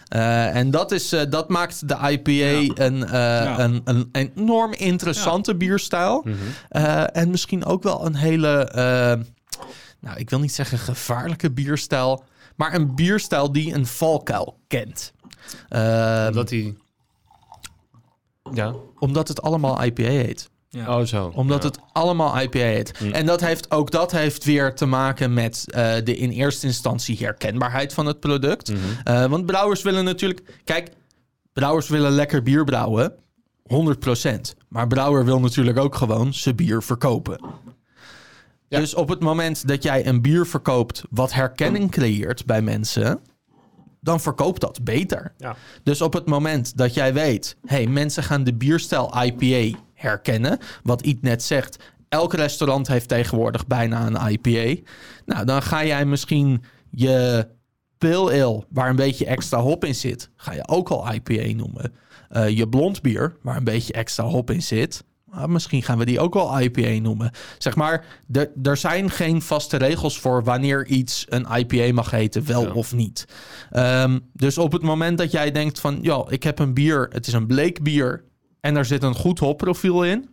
Eh, 0.08 0.56
en 0.56 0.70
dat, 0.70 0.92
is, 0.92 1.12
eh, 1.12 1.22
dat 1.30 1.48
maakt 1.48 1.88
de 1.88 1.94
IPA 2.10 2.82
een, 2.84 3.04
eh, 3.08 3.54
een, 3.58 3.80
een 3.84 4.08
enorm 4.12 4.72
interessante 4.72 5.56
bierstijl. 5.56 6.20
Mhm. 6.24 6.34
Eh, 6.68 7.16
en 7.16 7.30
misschien 7.30 7.64
ook 7.64 7.82
wel 7.82 8.06
een 8.06 8.14
hele, 8.16 8.70
nou, 10.00 10.18
ik 10.18 10.30
wil 10.30 10.40
niet 10.40 10.54
zeggen 10.54 10.78
gevaarlijke 10.78 11.50
bierstijl, 11.50 12.24
maar 12.56 12.74
een 12.74 12.94
bierstijl 12.94 13.52
die 13.52 13.74
een 13.74 13.86
valkuil 13.86 14.58
kent. 14.68 15.12
Eh, 15.68 16.24
Omdat 16.28 16.48
die... 16.48 16.76
Ja, 18.52 18.74
omdat 18.98 19.28
het 19.28 19.42
allemaal 19.42 19.84
IPA 19.84 20.02
heet. 20.02 20.50
Ja. 20.76 20.98
oh 20.98 21.04
zo. 21.04 21.30
Omdat 21.34 21.62
Ja. 21.62 21.68
het 21.68 21.78
allemaal 21.92 22.40
IPA 22.40 22.58
heet. 22.58 23.00
Mm. 23.00 23.12
En 23.12 23.26
dat 23.26 23.40
heeft, 23.40 23.70
ook 23.70 23.90
dat 23.90 24.12
heeft 24.12 24.44
weer 24.44 24.74
te 24.74 24.86
maken 24.86 25.34
met 25.34 25.64
eh, 25.68 25.94
de 26.04 26.16
in 26.16 26.30
eerste 26.30 26.66
instantie 26.66 27.16
herkenbaarheid 27.18 27.94
van 27.94 28.06
het 28.06 28.20
product. 28.20 28.72
Mhm. 28.72 28.78
Eh, 29.04 29.26
want 29.26 29.46
brouwers 29.46 29.82
willen 29.82 30.04
natuurlijk... 30.04 30.42
Kijk, 30.64 30.90
brouwers 31.52 31.88
willen 31.88 32.10
lekker 32.12 32.42
bier 32.42 32.64
brouwen. 32.64 33.12
100%. 33.62 34.54
Maar 34.68 34.86
brouwer 34.86 35.24
wil 35.24 35.40
natuurlijk 35.40 35.78
ook 35.78 35.94
gewoon 35.94 36.34
zijn 36.34 36.56
bier 36.56 36.82
verkopen. 36.82 37.40
Ja. 38.68 38.78
Dus 38.78 38.94
op 38.94 39.08
het 39.08 39.20
moment 39.20 39.68
dat 39.68 39.82
jij 39.82 40.06
een 40.06 40.22
bier 40.22 40.46
verkoopt... 40.46 41.02
wat 41.10 41.32
herkenning 41.32 41.90
creëert 41.90 42.46
bij 42.46 42.62
mensen... 42.62 43.20
dan 44.00 44.20
verkoopt 44.20 44.60
dat 44.60 44.84
beter. 44.84 45.32
Ja. 45.38 45.56
Dus 45.82 46.00
op 46.00 46.12
het 46.12 46.26
moment 46.26 46.76
dat 46.76 46.94
jij 46.94 47.14
weet... 47.14 47.56
hey, 47.66 47.86
mensen 47.86 48.22
gaan 48.22 48.44
de 48.44 48.54
bierstijl 48.54 49.22
IPA 49.22 49.78
herkennen... 49.96 50.58
wat 50.82 51.02
Iet 51.02 51.22
net 51.22 51.42
zegt... 51.42 51.76
elk 52.08 52.34
restaurant 52.34 52.86
heeft 52.88 53.08
tegenwoordig 53.08 53.66
bijna 53.66 54.06
een 54.06 54.30
IPA... 54.32 54.82
nou, 55.26 55.44
dan 55.44 55.62
ga 55.62 55.84
jij 55.84 56.04
misschien 56.04 56.62
je 56.90 57.46
pale 57.98 58.42
ale... 58.44 58.64
waar 58.70 58.90
een 58.90 58.96
beetje 58.96 59.26
extra 59.26 59.58
hop 59.60 59.84
in 59.84 59.94
zit... 59.94 60.30
ga 60.36 60.52
je 60.52 60.68
ook 60.68 60.88
al 60.88 61.12
IPA 61.12 61.54
noemen. 61.56 61.92
Eh, 62.28 62.48
je 62.48 62.68
blond 62.68 63.02
bier, 63.02 63.36
waar 63.42 63.56
een 63.56 63.64
beetje 63.64 63.92
extra 63.92 64.24
hop 64.24 64.50
in 64.50 64.62
zit... 64.62 65.04
ah, 65.30 65.44
misschien 65.48 65.82
gaan 65.82 65.98
we 65.98 66.04
die 66.04 66.20
ook 66.20 66.34
wel 66.34 66.60
IPA 66.60 67.00
noemen. 67.02 67.30
Zeg 67.58 67.74
maar, 67.76 68.04
er- 68.32 68.50
er 68.62 68.76
zijn 68.76 69.10
geen 69.10 69.42
vaste 69.42 69.76
regels 69.76 70.18
voor 70.20 70.44
wanneer 70.44 70.86
iets 70.86 71.26
een 71.28 71.46
IPA 71.56 71.92
mag 71.92 72.10
heten, 72.10 72.46
wel 72.46 72.62
Ja. 72.62 72.72
of 72.72 72.94
niet. 72.94 73.24
Ehm, 73.70 74.18
dus 74.32 74.58
op 74.58 74.72
het 74.72 74.82
moment 74.82 75.18
dat 75.18 75.30
jij 75.30 75.50
denkt 75.52 75.80
van, 75.80 75.98
ja, 76.02 76.24
ik 76.28 76.42
heb 76.42 76.58
een 76.58 76.74
bier, 76.74 77.08
het 77.12 77.26
is 77.26 77.32
een 77.32 77.46
bleek 77.46 77.82
bier 77.82 78.24
en 78.60 78.74
daar 78.74 78.84
zit 78.84 79.02
een 79.02 79.14
goed 79.14 79.38
hopprofiel 79.38 80.04
in, 80.04 80.28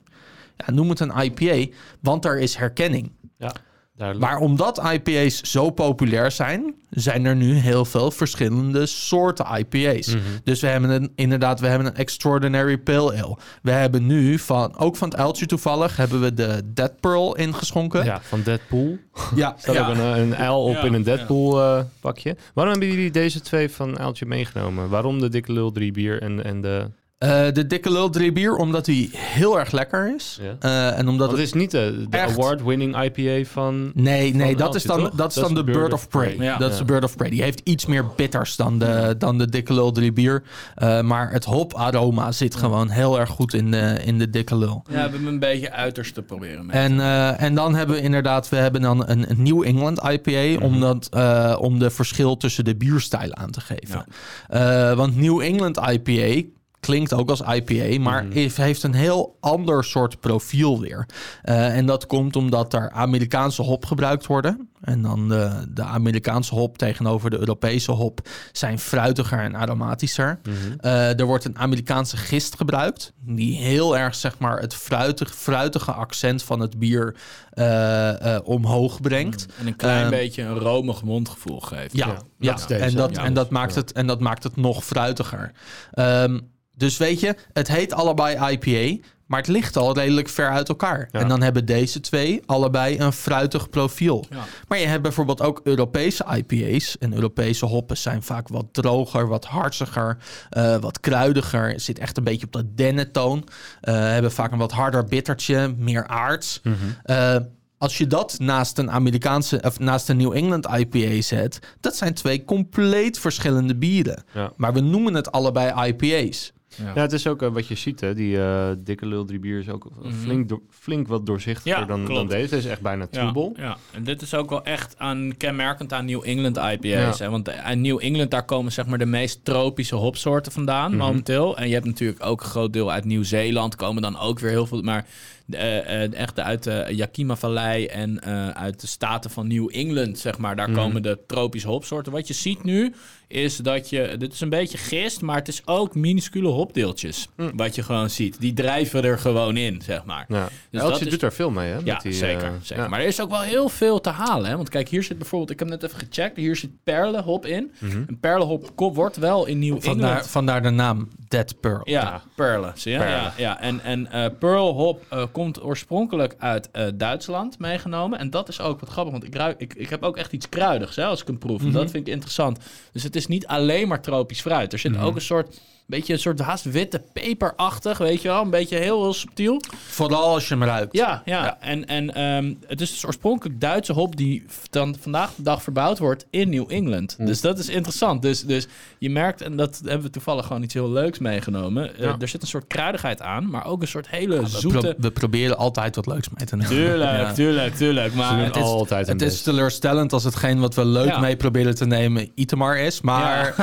ja, 0.57 0.73
noem 0.73 0.89
het 0.89 0.99
een 0.99 1.13
IPA, 1.21 1.73
want 1.99 2.25
er 2.25 2.39
is 2.39 2.55
herkenning. 2.55 3.11
Ja, 3.37 3.51
duidelijk. 3.95 4.31
Maar 4.31 4.39
omdat 4.39 4.83
IPA's 4.93 5.41
zo 5.41 5.69
populair 5.69 6.31
zijn, 6.31 6.75
zijn 6.89 7.25
er 7.25 7.35
nu 7.35 7.53
heel 7.53 7.85
veel 7.85 8.11
verschillende 8.11 8.85
soorten 8.85 9.45
IPA's. 9.57 10.15
Dus 10.43 10.61
we 10.61 10.67
hebben 10.67 10.89
een, 10.89 11.11
inderdaad, 11.15 11.59
we 11.59 11.67
hebben 11.67 11.87
een 11.87 11.95
Extraordinary 11.95 12.77
Pale 12.77 13.23
Ale. 13.23 13.37
We 13.61 13.71
hebben 13.71 14.05
nu 14.05 14.39
van, 14.39 14.77
ook 14.77 14.95
van 14.95 15.09
het 15.09 15.17
uiltje 15.17 15.45
toevallig, 15.45 15.97
hebben 15.97 16.21
we 16.21 16.33
de 16.33 16.61
Dead 16.65 16.99
Pearl 16.99 17.35
ingeschonken. 17.35 18.03
ja, 18.03 18.21
van 18.21 18.41
Deadpool. 18.41 18.97
ja, 19.35 19.55
staat 19.57 19.75
ja. 19.75 19.89
ook 19.89 19.95
een, 19.95 20.19
een 20.19 20.35
uil 20.35 20.63
op 20.63 20.73
Ja, 20.73 20.83
in 20.83 20.93
een 20.93 21.03
ja. 21.03 21.15
Deadpool 21.15 21.61
eh, 21.61 21.83
pakje. 21.99 22.37
Waarom 22.53 22.73
hebben 22.73 22.91
jullie 22.91 23.11
deze 23.11 23.41
twee 23.41 23.69
van 23.69 23.99
uiltje 23.99 24.25
meegenomen? 24.25 24.89
Waarom 24.89 25.19
de 25.19 25.29
dikke 25.29 25.53
lul 25.53 25.71
drie 25.71 25.91
bier 25.91 26.21
en, 26.21 26.43
en 26.43 26.61
de... 26.61 26.89
Eh, 27.23 27.45
de 27.53 27.67
dikke 27.67 27.91
lul 27.91 28.09
drie 28.09 28.31
bier, 28.31 28.55
omdat 28.55 28.85
die 28.85 29.09
heel 29.13 29.59
erg 29.59 29.71
lekker 29.71 30.15
is. 30.15 30.39
Ja. 30.41 30.55
Eh, 30.59 30.97
en 30.99 31.07
omdat 31.07 31.29
Dat 31.29 31.37
het 31.37 31.47
is 31.47 31.53
niet 31.53 31.71
de, 31.71 32.05
de 32.09 32.17
echt- 32.17 32.31
award-winning 32.37 33.03
IPA 33.03 33.49
van... 33.49 33.91
Nee, 33.93 34.33
nee, 34.35 34.55
dat 34.55 34.75
is 34.75 34.83
dan, 34.83 35.11
dat 35.15 35.29
is 35.35 35.41
dan 35.41 35.53
de 35.53 35.63
Bird 35.63 35.93
of 35.93 36.07
Prey. 36.07 36.35
Ja. 36.39 36.57
Dat 36.57 36.71
is 36.71 36.77
de. 36.77 36.85
Bird 36.85 37.03
of 37.03 37.15
Prey. 37.15 37.29
Die 37.29 37.41
heeft 37.41 37.61
iets 37.63 37.85
meer 37.85 38.05
bitters 38.15 38.55
dan 38.55 38.79
de, 38.79 39.15
dan 39.17 39.37
de 39.37 39.49
dikke 39.49 39.73
lul 39.73 39.91
drie 39.91 40.11
bier. 40.13 40.43
Eh, 40.75 41.01
maar 41.01 41.31
het 41.31 41.45
hoparoma 41.45 42.31
zit 42.31 42.55
gewoon 42.55 42.89
heel 42.89 43.19
erg 43.19 43.29
goed 43.29 43.53
in 43.53 43.71
de, 43.71 43.99
in 44.05 44.17
de 44.17 44.29
dikke 44.29 44.55
lul. 44.55 44.83
Ja, 44.87 44.93
we 44.93 44.99
hebben 44.99 45.19
hem 45.19 45.27
een 45.27 45.39
beetje 45.39 45.71
uiterst 45.71 46.13
te 46.13 46.21
proberen. 46.21 46.65
Met. 46.65 46.75
En, 46.75 46.99
eh, 46.99 47.41
en 47.41 47.55
dan 47.55 47.75
hebben 47.75 47.95
we 47.95 48.01
inderdaad, 48.01 48.49
we 48.49 48.55
hebben 48.55 48.81
dan 48.81 49.03
een, 49.09 49.29
een 49.29 49.43
New 49.43 49.63
England 49.63 49.99
IPA 50.09 50.65
om, 50.65 50.79
dat, 50.79 51.07
eh, 51.11 51.55
om 51.59 51.79
de 51.79 51.89
verschil 51.89 52.37
tussen 52.37 52.65
de 52.65 52.75
bierstijlen 52.75 53.37
aan 53.37 53.51
te 53.51 53.61
geven. 53.61 54.05
Eh, 54.49 54.93
want 54.93 55.15
New 55.17 55.41
England 55.41 55.77
IPA 55.89 56.47
klinkt 56.83 57.13
ook 57.13 57.29
als 57.29 57.41
IPA, 57.41 58.01
maar 58.01 58.25
heeft- 58.29 58.57
heeft 58.57 58.83
een 58.83 58.93
heel 58.93 59.37
ander 59.39 59.83
soort 59.83 60.19
profiel 60.19 60.79
weer. 60.79 61.05
Eh, 61.41 61.77
en 61.77 61.85
dat 61.85 62.05
komt 62.05 62.35
omdat 62.35 62.73
er 62.73 62.91
Amerikaanse 62.91 63.61
hop 63.61 63.85
gebruikt 63.85 64.25
worden. 64.25 64.67
En 64.81 65.01
dan 65.01 65.29
de, 65.29 65.65
de 65.69 65.83
Amerikaanse 65.83 66.55
hop 66.55 66.77
tegenover 66.77 67.29
de 67.29 67.37
Europese 67.39 67.91
hop 67.91 68.29
zijn 68.51 68.79
fruitiger 68.79 69.39
en 69.39 69.55
aromatischer. 69.55 70.39
Eh, 70.79 71.19
er 71.19 71.25
wordt 71.25 71.45
een 71.45 71.57
Amerikaanse 71.57 72.17
gist 72.17 72.55
gebruikt, 72.55 73.13
die 73.25 73.55
heel 73.57 73.97
erg 73.97 74.15
zeg 74.15 74.37
maar 74.39 74.59
het 74.59 74.73
fruitig, 74.75 75.35
fruitige 75.35 75.91
accent 75.91 76.43
van 76.43 76.59
het 76.59 76.79
bier 76.79 77.15
eh, 77.51 78.37
omhoog 78.43 79.01
brengt. 79.01 79.45
En 79.59 79.67
een 79.67 79.75
klein 79.75 80.09
beetje 80.09 80.41
een 80.41 80.57
romig 80.59 81.03
mondgevoel 81.03 81.59
geeft. 81.59 81.97
Ja, 81.97 82.17
Ja, 82.39 82.57
en, 82.67 82.95
dat, 82.95 83.15
ja. 83.15 83.23
en, 83.23 83.33
dat 83.33 83.49
maakt 83.49 83.75
het, 83.75 83.91
en 83.91 84.07
dat 84.07 84.19
maakt 84.19 84.43
het 84.43 84.55
nog 84.55 84.85
fruitiger. 84.85 85.51
Ehm, 85.91 86.39
dus 86.75 86.97
weet 86.97 87.19
je, 87.19 87.35
het 87.53 87.67
heet 87.67 87.93
allebei 87.93 88.51
IPA, 88.51 89.03
maar 89.25 89.39
het 89.39 89.47
ligt 89.47 89.77
al 89.77 89.93
redelijk 89.93 90.29
ver 90.29 90.49
uit 90.49 90.69
elkaar. 90.69 91.09
Ja. 91.11 91.19
En 91.19 91.27
dan 91.27 91.41
hebben 91.41 91.65
deze 91.65 91.99
twee 91.99 92.41
allebei 92.45 92.99
een 92.99 93.13
fruitig 93.13 93.69
profiel. 93.69 94.25
Ja. 94.29 94.43
Maar 94.67 94.79
je 94.79 94.85
hebt 94.85 95.01
bijvoorbeeld 95.01 95.41
ook 95.41 95.61
Europese 95.63 96.25
IPA's. 96.35 96.97
En 96.97 97.13
Europese 97.13 97.65
hoppen 97.65 97.97
zijn 97.97 98.23
vaak 98.23 98.47
wat 98.47 98.65
droger, 98.71 99.27
wat 99.27 99.45
hartsiger, 99.45 100.17
eh, 100.49 100.75
wat 100.77 100.99
kruidiger. 100.99 101.79
Zit 101.79 101.99
echt 101.99 102.17
een 102.17 102.23
beetje 102.23 102.45
op 102.45 102.51
dat 102.51 102.77
dennetoon. 102.77 103.47
Eh 103.81 103.93
hebben 103.93 104.31
vaak 104.31 104.51
een 104.51 104.57
wat 104.57 104.71
harder 104.71 105.03
bittertje, 105.03 105.73
meer 105.77 106.07
aards. 106.07 106.61
Eh, 107.03 107.35
als 107.77 107.97
je 107.97 108.07
dat 108.07 108.35
naast 108.39 108.77
een 108.77 108.91
Amerikaanse 108.91 109.61
of 109.61 109.79
naast 109.79 110.09
een 110.09 110.17
New 110.17 110.33
England 110.33 110.67
IPA 110.77 111.21
zet, 111.21 111.59
dat 111.79 111.95
zijn 111.95 112.13
twee 112.13 112.45
compleet 112.45 113.19
verschillende 113.19 113.75
bieren. 113.75 114.23
Ja. 114.33 114.51
Maar 114.55 114.73
we 114.73 114.79
noemen 114.79 115.13
het 115.13 115.31
allebei 115.31 115.87
IPA's. 115.87 116.52
Ja, 116.77 117.01
het 117.01 117.11
is 117.13 117.27
ook 117.27 117.41
eh, 117.41 117.49
wat 117.49 117.67
je 117.67 117.75
ziet, 117.75 117.99
hè. 117.99 118.13
Die 118.13 118.37
eh, 118.41 118.69
dikke 118.77 119.05
lul 119.05 119.25
drie 119.25 119.39
bier 119.39 119.59
is 119.59 119.69
ook 119.69 119.87
flink, 120.21 120.49
door- 120.49 120.61
flink 120.69 121.07
wat 121.07 121.25
doorzichtiger 121.25 121.79
Ja, 121.79 121.85
dan, 121.85 122.05
dan 122.05 122.27
deze. 122.27 122.39
Deze 122.39 122.57
is 122.57 122.65
echt 122.65 122.81
bijna 122.81 123.07
Ja, 123.11 123.25
tubel. 123.27 123.53
ja, 123.57 123.77
en 123.91 124.03
dit 124.03 124.21
is 124.21 124.33
ook 124.33 124.49
wel 124.49 124.63
echt 124.63 124.95
aan, 124.97 125.33
kenmerkend 125.37 125.93
aan 125.93 126.05
New 126.05 126.21
England 126.25 126.57
IPA's. 126.57 127.19
Hè? 127.19 127.29
Want 127.29 127.51
aan 127.51 127.81
New 127.81 127.97
England, 128.01 128.31
daar 128.31 128.45
komen 128.45 128.71
zeg 128.71 128.85
maar 128.85 128.97
de 128.97 129.05
meest 129.05 129.45
tropische 129.45 129.95
hopsoorten 129.95 130.51
vandaan 130.51 130.89
Mhm. 130.89 130.99
momenteel. 130.99 131.57
En 131.57 131.67
je 131.67 131.73
hebt 131.73 131.85
natuurlijk 131.85 132.25
ook 132.25 132.41
een 132.41 132.47
groot 132.49 132.73
deel 132.73 132.91
uit 132.91 133.05
Nieuw-Zeeland, 133.05 133.75
komen 133.75 134.01
dan 134.01 134.19
ook 134.19 134.39
weer 134.39 134.51
heel 134.51 134.65
veel. 134.67 134.81
Maar 134.81 135.05
eh, 135.49 136.03
eh, 136.03 136.13
echt 136.13 136.39
uit 136.39 136.63
de 136.63 136.85
Yakima-vallei 136.89 137.85
en 137.85 138.19
eh, 138.19 138.49
uit 138.49 138.81
de 138.81 138.87
staten 138.87 139.29
van 139.31 139.47
New 139.47 139.69
England, 139.71 140.19
zeg 140.19 140.37
maar, 140.37 140.55
daar 140.55 140.69
Mhm. 140.69 140.79
komen 140.79 141.01
de 141.01 141.19
tropische 141.27 141.67
hopsoorten. 141.67 142.11
Wat 142.11 142.27
je 142.27 142.33
ziet 142.33 142.63
nu, 142.63 142.93
is 143.33 143.57
dat 143.57 143.89
je, 143.89 144.15
dit 144.17 144.33
is 144.33 144.41
een 144.41 144.49
beetje 144.49 144.77
gist, 144.77 145.21
maar 145.21 145.35
het 145.35 145.47
is 145.47 145.61
ook 145.65 145.95
minuscule 145.95 146.47
hopdeeltjes. 146.47 147.27
Wat 147.55 147.75
je 147.75 147.83
gewoon 147.83 148.09
ziet. 148.09 148.39
Die 148.39 148.53
drijven 148.53 149.03
er 149.03 149.19
gewoon 149.19 149.57
in, 149.57 149.81
zeg 149.81 150.03
maar. 150.05 150.25
Ja. 150.27 150.47
Dus 150.69 150.81
dat 150.81 151.01
is- 151.01 151.07
doet 151.09 151.19
daar 151.19 151.33
veel 151.33 151.49
mee, 151.49 151.71
hè? 151.71 151.77
Ja, 151.83 151.93
met 151.93 152.01
die, 152.01 152.13
zeker. 152.13 152.43
eh, 152.47 152.51
zeker. 152.61 152.83
ja. 152.83 152.89
Maar 152.89 152.99
er 152.99 153.07
is 153.07 153.21
ook 153.21 153.29
wel 153.29 153.41
heel 153.41 153.69
veel 153.69 154.01
te 154.01 154.09
halen. 154.09 154.49
Hè? 154.49 154.55
Want 154.55 154.69
kijk, 154.69 154.89
hier 154.89 155.03
zit 155.03 155.17
bijvoorbeeld... 155.17 155.51
Ik 155.51 155.59
heb 155.59 155.67
net 155.67 155.83
even 155.83 155.99
gecheckt. 155.99 156.37
Hier 156.37 156.55
zit 156.55 156.69
perlenhop 156.83 157.45
in. 157.45 157.71
Mhm. 157.79 157.97
Een 158.07 158.17
perlenhop 158.19 158.71
ko- 158.75 158.93
wordt 158.93 159.17
wel 159.17 159.45
in 159.45 159.59
Nieuw 159.59 159.81
Vandaar, 159.81 160.07
England... 160.09 160.27
vandaar 160.29 160.61
de 160.61 160.69
naam 160.69 161.07
Dead 161.27 161.59
Pearl. 161.59 161.81
Ja, 161.83 162.21
perlen. 162.35 162.71
Zie 162.75 162.91
je? 162.91 162.97
Perlen. 162.97 163.15
Ja, 163.21 163.33
ja. 163.37 163.59
En, 163.61 163.79
en 163.83 164.11
eh 164.11 164.25
Pearl 164.39 164.73
hop 164.73 165.03
eh, 165.09 165.23
komt 165.31 165.63
oorspronkelijk 165.63 166.35
uit 166.37 166.71
eh, 166.71 166.87
Duitsland 166.95 167.59
meegenomen. 167.59 168.19
En 168.19 168.29
dat 168.29 168.49
is 168.49 168.59
ook 168.61 168.79
wat 168.79 168.89
grappig. 168.89 169.11
Want 169.13 169.25
ik, 169.25 169.35
ruik, 169.35 169.59
ik, 169.61 169.73
ik 169.73 169.89
heb 169.89 170.03
ook 170.03 170.17
echt 170.17 170.31
iets 170.33 170.49
kruidigs 170.49 170.95
hè, 170.95 171.05
als 171.05 171.21
ik 171.21 171.27
hem 171.27 171.37
proef. 171.37 171.61
En 171.61 171.71
dat 171.71 171.91
vind 171.91 172.07
ik 172.07 172.13
interessant. 172.13 172.59
Dus 172.91 173.03
het 173.03 173.15
is 173.15 173.22
niet 173.27 173.47
alleen 173.47 173.87
maar 173.87 174.01
tropisch 174.01 174.41
fruit. 174.41 174.73
Er 174.73 174.79
zit 174.79 174.97
ook 174.97 175.15
een 175.15 175.21
soort... 175.21 175.59
Beetje 175.85 176.13
een 176.13 176.19
soort 176.19 176.39
haast 176.39 176.63
witte 176.71 177.01
peperachtig, 177.13 177.97
weet 177.97 178.21
je 178.21 178.27
wel. 178.27 178.41
Een 178.41 178.49
beetje 178.49 178.77
heel, 178.77 179.01
heel 179.01 179.13
subtiel. 179.13 179.61
Vooral 179.87 180.23
als 180.33 180.47
je 180.47 180.53
hem 180.53 180.63
ruikt. 180.63 180.93
Ja, 180.93 181.21
ja. 181.25 181.57
en, 181.59 181.87
en 181.87 182.13
ehm, 182.15 182.53
het 182.67 182.81
is 182.81 182.89
dus 182.91 183.05
oorspronkelijk 183.05 183.61
Duitse 183.61 183.93
hop 183.93 184.15
die 184.15 184.45
dan 184.69 184.95
vandaag 185.01 185.31
de 185.35 185.43
dag 185.43 185.63
verbouwd 185.63 185.99
wordt 185.99 186.25
in 186.29 186.49
New 186.49 186.65
England. 186.71 187.15
Dus 187.19 187.41
dat 187.41 187.59
is 187.59 187.69
interessant. 187.69 188.21
Dus, 188.21 188.41
dus 188.43 188.67
je 188.97 189.09
merkt, 189.09 189.41
en 189.41 189.55
dat 189.57 189.81
hebben 189.85 190.01
we 190.05 190.09
toevallig 190.09 190.45
gewoon 190.45 190.63
iets 190.63 190.73
heel 190.73 190.89
leuks 190.91 191.19
meegenomen. 191.19 191.95
eh, 191.95 192.03
Ja. 192.03 192.15
er 192.19 192.27
zit 192.27 192.41
een 192.41 192.47
soort 192.47 192.67
kruidigheid 192.67 193.21
aan, 193.21 193.49
maar 193.49 193.65
ook 193.65 193.81
een 193.81 193.87
soort 193.87 194.09
hele 194.09 194.41
zoete... 194.47 194.77
pro- 194.77 194.93
we 194.97 195.11
proberen 195.11 195.57
altijd 195.57 195.95
wat 195.95 196.07
leuks 196.07 196.27
mee 196.37 196.45
te 196.47 196.55
nemen. 196.55 196.71
Tuurlijk, 196.71 197.33
tuurlijk, 197.33 197.75
tuurlijk. 197.75 198.13
Maar 198.13 198.43
het 198.43 198.55
is- 198.55 198.61
altijd 198.61 199.07
Het 199.07 199.21
is 199.21 199.41
teleurstellend 199.41 200.13
als 200.13 200.23
hetgeen 200.23 200.59
wat 200.59 200.75
we 200.75 200.85
leuk 200.85 201.19
mee 201.19 201.35
proberen 201.35 201.75
te 201.75 201.85
nemen 201.85 202.31
Itemar 202.35 202.77
is. 202.77 203.01
Maar 203.01 203.55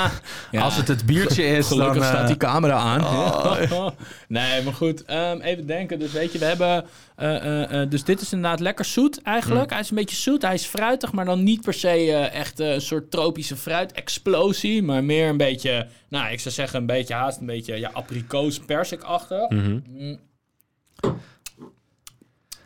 als 0.58 0.76
het 0.76 0.88
het 0.88 1.06
biertje 1.06 1.44
is, 1.46 1.67
Gelukkig 1.68 1.94
dan... 2.02 2.04
staat 2.04 2.20
eh, 2.20 2.26
die 2.26 2.36
camera 2.36 2.74
aan. 2.76 3.00
nee, 4.28 4.62
maar 4.62 4.72
goed. 4.74 5.04
ehm, 5.04 5.40
even 5.40 5.66
denken. 5.66 5.98
Dus 5.98 6.12
weet 6.12 6.32
je, 6.32 6.38
we 6.38 6.44
hebben... 6.44 6.84
eh, 7.16 7.82
eh, 7.82 7.90
dus 7.90 8.04
dit 8.04 8.20
is 8.20 8.32
inderdaad 8.32 8.60
lekker 8.60 8.84
zoet 8.84 9.22
eigenlijk. 9.22 9.70
Hij 9.70 9.80
is 9.80 9.90
een 9.90 9.96
beetje 9.96 10.16
zoet. 10.16 10.42
Hij 10.42 10.54
is 10.54 10.64
fruitig, 10.64 11.12
maar 11.12 11.24
dan 11.24 11.42
niet 11.42 11.60
per 11.62 11.74
se 11.74 11.88
eh, 11.88 12.34
echt 12.34 12.60
eh, 12.60 12.72
een 12.72 12.80
soort 12.80 13.10
tropische 13.10 13.56
fruitexplosie. 13.56 14.82
Maar 14.82 15.04
meer 15.04 15.28
een 15.28 15.36
beetje... 15.36 15.86
Nou, 16.08 16.32
ik 16.32 16.40
zou 16.40 16.54
zeggen 16.54 16.80
een 16.80 16.86
beetje 16.86 17.14
haast 17.14 17.40
een 17.40 17.46
beetje 17.46 17.76
ja, 17.78 17.90
abrikoos 17.92 18.58
persikachtig. 18.58 19.48
Mhm. 19.48 19.78
Mm. 19.88 20.18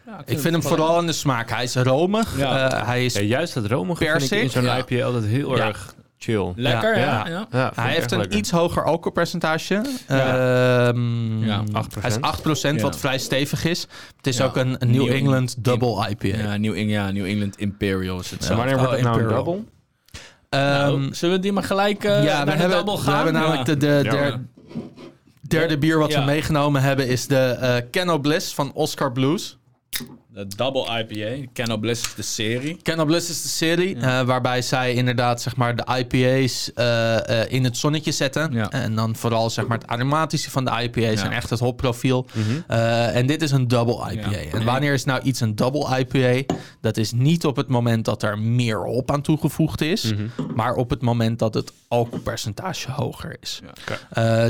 Ja, 0.06 0.18
ik 0.24 0.38
vind 0.38 0.54
hem 0.54 0.62
vooral 0.62 1.00
in 1.00 1.06
de 1.06 1.12
smaak. 1.12 1.50
Hij 1.50 1.62
is 1.62 1.74
romig. 1.74 2.38
Ja. 2.38 2.70
eh, 2.70 2.86
hij 2.86 3.04
is 3.04 3.14
Ja, 3.14 3.20
juist 3.20 3.54
dat 3.54 3.66
romige 3.66 4.04
vind 4.04 4.12
ik 4.12 4.18
Persik, 4.28 4.42
in 4.42 4.50
zo'n 4.50 4.62
ja. 4.62 4.78
IPA 4.88 5.04
altijd 5.04 5.24
heel 5.24 5.56
Ja. 5.56 5.66
erg 5.66 5.94
chill. 6.22 6.52
Lekker, 6.56 6.98
Ja, 6.98 7.04
ja. 7.04 7.26
Ja, 7.26 7.28
ja. 7.30 7.46
Ja, 7.50 7.64
vind 7.64 7.76
Hij 7.86 7.94
heeft 7.94 8.12
een 8.12 8.18
lekker. 8.18 8.38
iets 8.38 8.50
hoger 8.50 8.84
alcoholpercentage. 8.84 9.82
Ja. 10.08 10.88
Ehm, 10.88 11.44
Ja, 11.44 11.62
8%. 11.72 12.00
Hij 12.00 12.10
is 12.10 12.20
8%, 12.20 12.76
Ja. 12.76 12.82
wat 12.82 12.98
vrij 12.98 13.18
stevig 13.18 13.64
is. 13.64 13.86
Het 14.16 14.26
is 14.26 14.36
Ja. 14.36 14.44
ook 14.44 14.56
een, 14.56 14.76
een 14.78 14.90
New, 14.90 15.02
New 15.04 15.12
England 15.14 15.64
Double 15.64 16.08
IPA. 16.10 16.26
Ja, 16.36 16.56
New, 16.56 16.74
Eng- 16.76 16.88
ja, 16.88 17.10
New 17.10 17.24
England 17.26 17.56
Imperial 17.58 18.20
is 18.20 18.30
het 18.30 18.44
zo. 18.44 18.56
wanneer 18.56 18.74
wordt 18.78 18.90
Oh, 18.90 18.94
het 18.96 19.04
nou 19.04 19.14
een 19.16 19.22
Imperial. 19.22 19.44
double? 19.44 19.64
Nou, 20.50 21.02
Ehm, 21.02 21.12
zullen 21.12 21.34
we 21.36 21.40
die 21.42 21.52
maar 21.52 21.62
gelijk 21.62 22.04
eh 22.04 22.24
ja, 22.24 22.36
naar 22.36 22.44
we 22.46 22.50
de 22.52 22.56
hebben, 22.58 22.76
double 22.76 22.94
we 22.96 23.00
gaan? 23.02 23.14
hebben 23.14 23.32
namelijk 23.32 23.66
Ja. 23.66 23.74
de, 23.74 23.76
de 24.02 24.38
derde 25.48 25.78
bier 25.78 25.98
wat 25.98 26.12
Ja. 26.12 26.18
we 26.18 26.24
meegenomen 26.24 26.82
hebben... 26.82 27.08
is 27.08 27.26
de 27.26 27.36
eh 27.38 27.76
Kenno 27.90 28.18
Bliss 28.18 28.54
van 28.54 28.72
Oscar 28.72 29.12
Blues. 29.12 29.58
De 30.34 30.46
Double 30.56 30.98
IPA. 30.98 31.50
Canal 31.52 31.76
Bliss 31.78 32.02
is 32.06 32.14
de 32.14 32.22
serie. 32.22 32.76
Canal 32.82 33.04
Bliss 33.04 33.30
is 33.30 33.42
de 33.42 33.48
serie 33.48 33.96
eh, 33.96 34.20
waarbij 34.22 34.62
zij 34.62 34.94
inderdaad 34.94 35.42
zeg 35.42 35.56
maar, 35.56 35.76
de 35.76 35.84
IPA's 35.98 36.72
eh, 36.74 37.40
eh, 37.42 37.52
in 37.52 37.64
het 37.64 37.76
zonnetje 37.76 38.12
zetten. 38.12 38.52
Ja. 38.52 38.70
En 38.70 38.94
dan 38.94 39.16
vooral 39.16 39.50
zeg 39.50 39.66
maar, 39.66 39.78
het 39.78 39.86
aromatische 39.86 40.50
van 40.50 40.64
de 40.64 40.70
IPA's 40.82 41.20
Ja. 41.20 41.24
en 41.24 41.32
echt 41.32 41.50
het 41.50 41.58
hopprofiel. 41.58 42.26
Eh, 42.66 43.16
en 43.16 43.26
dit 43.26 43.42
is 43.42 43.50
een 43.50 43.68
double 43.68 44.12
IPA. 44.12 44.30
En 44.52 44.64
wanneer 44.64 44.92
is 44.92 45.04
nou 45.04 45.22
iets 45.22 45.40
een 45.40 45.56
double 45.56 45.98
IPA? 45.98 46.54
Dat 46.80 46.96
is 46.96 47.12
niet 47.12 47.46
op 47.46 47.56
het 47.56 47.68
moment 47.68 48.04
dat 48.04 48.22
er 48.22 48.38
meer 48.38 48.78
hop 48.84 49.10
aan 49.10 49.22
toegevoegd 49.22 49.80
is, 49.80 50.12
maar 50.54 50.74
op 50.74 50.90
het 50.90 51.02
moment 51.02 51.38
dat 51.38 51.54
het 51.54 51.72
alcoholpercentage 51.88 52.90
hoger 52.90 53.36
is. 53.40 53.60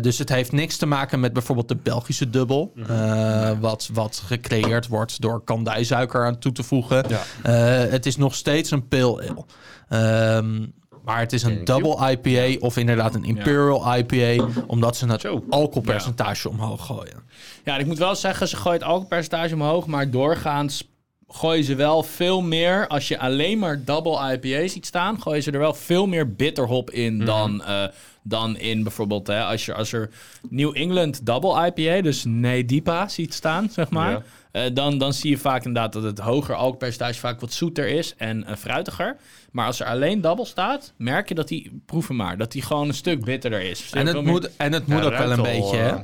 Dus 0.03 0.19
het 0.19 0.29
heeft 0.29 0.53
niks 0.53 0.77
te 0.77 0.87
maken 0.87 1.21
met 1.21 1.33
bijvoorbeeld 1.33 1.69
de 1.69 1.77
Belgische 1.77 2.31
dubbel, 2.31 2.73
eh, 2.89 3.51
wat, 3.61 3.91
wat 3.93 4.23
gecreëerd 4.27 4.87
wordt 4.89 5.21
door 5.21 5.45
kandijsuiker 5.73 6.27
aan 6.27 6.39
toe 6.39 6.53
te 6.53 6.63
voegen. 6.63 7.05
Ja. 7.09 7.21
Eh, 7.43 7.91
het 7.91 8.07
is 8.07 8.17
nog 8.17 8.35
steeds 8.35 8.71
een 8.71 8.89
pale 8.89 9.29
ale. 9.29 9.45
Ehm, 9.89 10.67
maar 11.05 11.19
het 11.19 11.33
is 11.33 11.43
een 11.43 11.65
Thank 11.65 11.69
you. 11.69 11.83
double 11.83 12.11
IPA 12.11 12.67
of 12.67 12.77
inderdaad 12.77 13.15
een 13.15 13.25
imperial 13.25 13.97
IPA, 13.97 14.45
omdat 14.67 14.97
ze 14.97 15.07
het 15.07 15.27
alcoholpercentage 15.51 16.49
omhoog 16.49 16.87
gooien. 16.87 17.23
Ja, 17.65 17.77
ik 17.77 17.87
moet 17.87 17.99
wel 17.99 18.15
zeggen, 18.15 18.49
ze 18.49 18.57
gooien 18.57 18.79
het 18.79 18.89
alcoholpercentage 18.89 19.55
omhoog, 19.55 19.87
maar 19.87 20.11
doorgaans 20.11 20.92
gooien 21.35 21.65
ze 21.65 21.75
wel 21.75 22.03
veel 22.03 22.41
meer. 22.43 22.87
Als 22.89 23.09
je 23.09 23.19
alleen 23.19 23.59
maar 23.59 23.85
double 23.85 24.33
IPA 24.41 24.69
ziet 24.69 24.87
staan, 24.87 25.21
gooien 25.23 25.43
ze 25.43 25.51
er 25.51 25.59
wel 25.59 25.75
veel 25.75 26.07
meer 26.07 26.33
bitterhop 26.35 26.91
in 26.91 27.17
Mhm. 27.17 27.25
dan, 27.27 27.65
eh, 27.65 27.85
dan 28.23 28.57
in 28.59 28.83
bijvoorbeeld 28.83 29.27
hè, 29.27 29.43
als, 29.43 29.65
je, 29.67 29.75
als 29.75 29.93
er 29.93 30.11
New 30.49 30.77
England 30.77 31.27
double 31.27 31.67
IPA, 31.67 32.01
dus 32.03 32.25
Nedipa, 32.27 33.09
ziet 33.09 33.35
staan, 33.35 33.71
zeg 33.71 33.91
maar. 33.91 34.11
Ja. 34.11 34.23
eh, 34.53 34.63
dan, 34.75 34.99
dan 34.99 35.13
zie 35.13 35.31
je 35.31 35.39
vaak 35.39 35.65
inderdaad 35.65 35.93
dat 35.93 36.03
het 36.03 36.19
hoger 36.19 36.55
alcoholpercentage 36.55 37.21
vaak 37.21 37.41
wat 37.41 37.53
zoeter 37.53 37.89
is 37.89 38.15
en 38.17 38.45
eh, 38.47 38.57
fruitiger. 38.57 39.17
Maar 39.53 39.67
als 39.67 39.81
er 39.81 39.87
alleen 39.87 40.21
double 40.21 40.45
staat, 40.47 40.93
merk 40.97 41.29
je 41.29 41.35
dat 41.35 41.49
die, 41.49 41.83
proeven 41.87 42.17
maar, 42.17 42.37
dat 42.39 42.53
die 42.53 42.63
gewoon 42.63 42.89
een 42.89 42.95
stuk 42.95 43.25
bitterder 43.25 43.61
is. 43.63 43.91
En 43.93 44.07
het 44.07 44.25
moet, 44.25 44.57
en 44.57 44.73
het 44.73 44.87
moet 44.87 44.99
Ja, 44.99 45.05
ook 45.05 45.17
wel 45.19 45.31
een 45.31 45.43
beetje, 45.43 45.77
hè? 45.77 45.95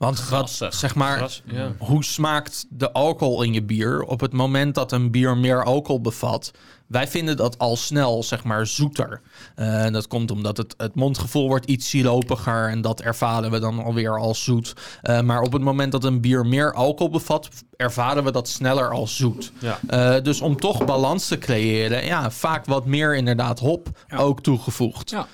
Want 0.00 0.28
wat, 0.28 0.60
zeg 0.68 0.94
maar, 0.94 1.16
Gras, 1.16 1.42
ja. 1.44 1.72
hoe 1.78 2.04
smaakt 2.04 2.66
de 2.68 2.92
alcohol 2.92 3.42
in 3.42 3.52
je 3.52 3.62
bier 3.62 4.02
op 4.02 4.20
het 4.20 4.32
moment 4.32 4.74
dat 4.74 4.92
een 4.92 5.10
bier 5.10 5.36
meer 5.36 5.64
alcohol 5.64 6.00
bevat? 6.00 6.50
Wij 6.90 7.08
vinden 7.08 7.36
dat 7.36 7.58
al 7.58 7.76
snel, 7.76 8.22
zeg 8.22 8.44
maar, 8.44 8.66
zoeter. 8.66 9.20
Eh, 9.54 9.84
En 9.84 9.92
dat 9.92 10.06
komt 10.06 10.30
omdat 10.30 10.56
het, 10.56 10.74
het 10.76 10.94
mondgevoel 10.94 11.46
wordt 11.46 11.66
iets 11.66 11.88
siropiger 11.88 12.68
en 12.68 12.80
dat 12.80 13.00
ervaren 13.00 13.50
we 13.50 13.58
dan 13.58 13.84
alweer 13.84 14.18
als 14.18 14.44
zoet. 14.44 14.74
Eh, 15.02 15.20
maar 15.20 15.40
op 15.42 15.52
het 15.52 15.62
moment 15.62 15.92
dat 15.92 16.04
een 16.04 16.20
bier 16.20 16.46
meer 16.46 16.72
alcohol 16.74 17.12
bevat, 17.12 17.48
ervaren 17.76 18.24
we 18.24 18.32
dat 18.32 18.48
sneller 18.48 18.90
als 18.90 19.16
zoet. 19.16 19.52
Ja. 19.58 19.78
Eh, 19.86 20.22
dus 20.22 20.40
om 20.40 20.56
toch 20.56 20.84
balans 20.84 21.26
te 21.28 21.38
creëren, 21.38 22.04
ja, 22.04 22.30
vaak 22.30 22.64
wat 22.66 22.86
meer 22.86 23.16
inderdaad 23.16 23.58
hop 23.58 23.88
Ja. 24.08 24.16
ook 24.16 24.42
toegevoegd. 24.42 25.10
Ja. 25.10 25.26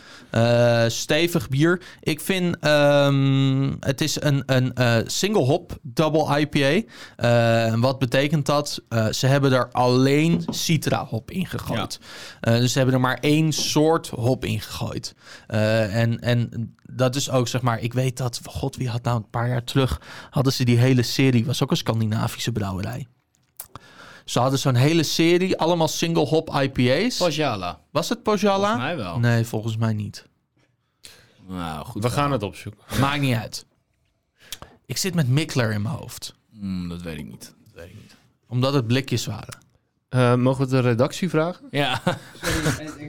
Stevig 0.88 1.48
bier. 1.48 1.82
Ik 2.00 2.20
vind 2.20 2.56
ehm, 2.60 3.72
het 3.80 4.00
is 4.00 4.20
een, 4.22 4.42
een 4.46 4.72
single 5.06 5.42
hop 5.42 5.78
double 5.82 6.38
IPA. 6.40 7.76
Wat 7.76 7.98
betekent 7.98 8.46
dat? 8.46 8.82
Ze 9.10 9.26
hebben 9.26 9.52
er 9.52 9.68
alleen 9.72 10.44
citra 10.50 11.04
hop 11.04 11.30
in 11.30 11.45
gegooid. 11.46 12.00
Eh, 12.40 12.56
dus 12.56 12.72
ze 12.72 12.78
hebben 12.78 12.94
er 12.94 13.00
maar 13.00 13.18
één 13.20 13.52
soort 13.52 14.08
hop 14.08 14.44
in 14.44 14.60
gegooid. 14.60 15.14
Eh, 15.46 15.96
en, 15.96 16.20
en 16.20 16.74
dat 16.82 17.16
is 17.16 17.30
ook 17.30 17.48
zeg 17.48 17.62
maar, 17.62 17.80
ik 17.80 17.92
weet 17.92 18.16
dat, 18.16 18.40
god 18.44 18.76
wie 18.76 18.88
had 18.88 19.02
nou 19.02 19.16
een 19.16 19.30
paar 19.30 19.48
jaar 19.48 19.64
terug, 19.64 20.00
hadden 20.30 20.52
ze 20.52 20.64
die 20.64 20.78
hele 20.78 21.02
serie, 21.02 21.46
was 21.46 21.62
ook 21.62 21.70
een 21.70 21.76
Scandinavische 21.76 22.52
brouwerij. 22.52 23.06
Ze 24.24 24.38
hadden 24.38 24.58
zo'n 24.58 24.74
hele 24.74 25.02
serie, 25.02 25.58
allemaal 25.58 25.88
single 25.88 26.26
hop 26.26 26.50
IPA's. 26.54 27.16
Pojala. 27.16 27.80
Was 27.90 28.08
het 28.08 28.22
Pojala? 28.22 28.58
Volgens 28.58 28.84
mij 28.84 28.96
wel. 28.96 29.18
Nee, 29.18 29.44
volgens 29.44 29.76
mij 29.76 29.92
niet. 29.92 30.26
Nou, 31.48 31.84
goed. 31.84 32.02
We 32.02 32.10
gaan 32.10 32.32
het 32.32 32.42
opzoeken. 32.42 33.00
Maakt 33.00 33.20
niet 33.20 33.34
uit. 33.34 33.66
Ik 34.86 34.96
zit 34.96 35.14
met 35.14 35.28
Mikler 35.28 35.72
in 35.72 35.82
mijn 35.82 35.94
hoofd. 35.94 36.34
Hmm, 36.50 36.88
dat 36.88 37.02
weet 37.02 37.18
ik 37.18 37.26
niet. 37.26 37.54
Dat 37.64 37.74
weet 37.74 37.88
ik 37.88 37.94
niet. 37.94 38.16
Omdat 38.46 38.74
het 38.74 38.86
blikjes 38.86 39.26
waren. 39.26 39.58
Eh, 40.16 40.34
mogen 40.34 40.64
we 40.64 40.70
de 40.70 40.80
redactie 40.80 41.30
vragen? 41.30 41.66
Ja, 41.70 42.00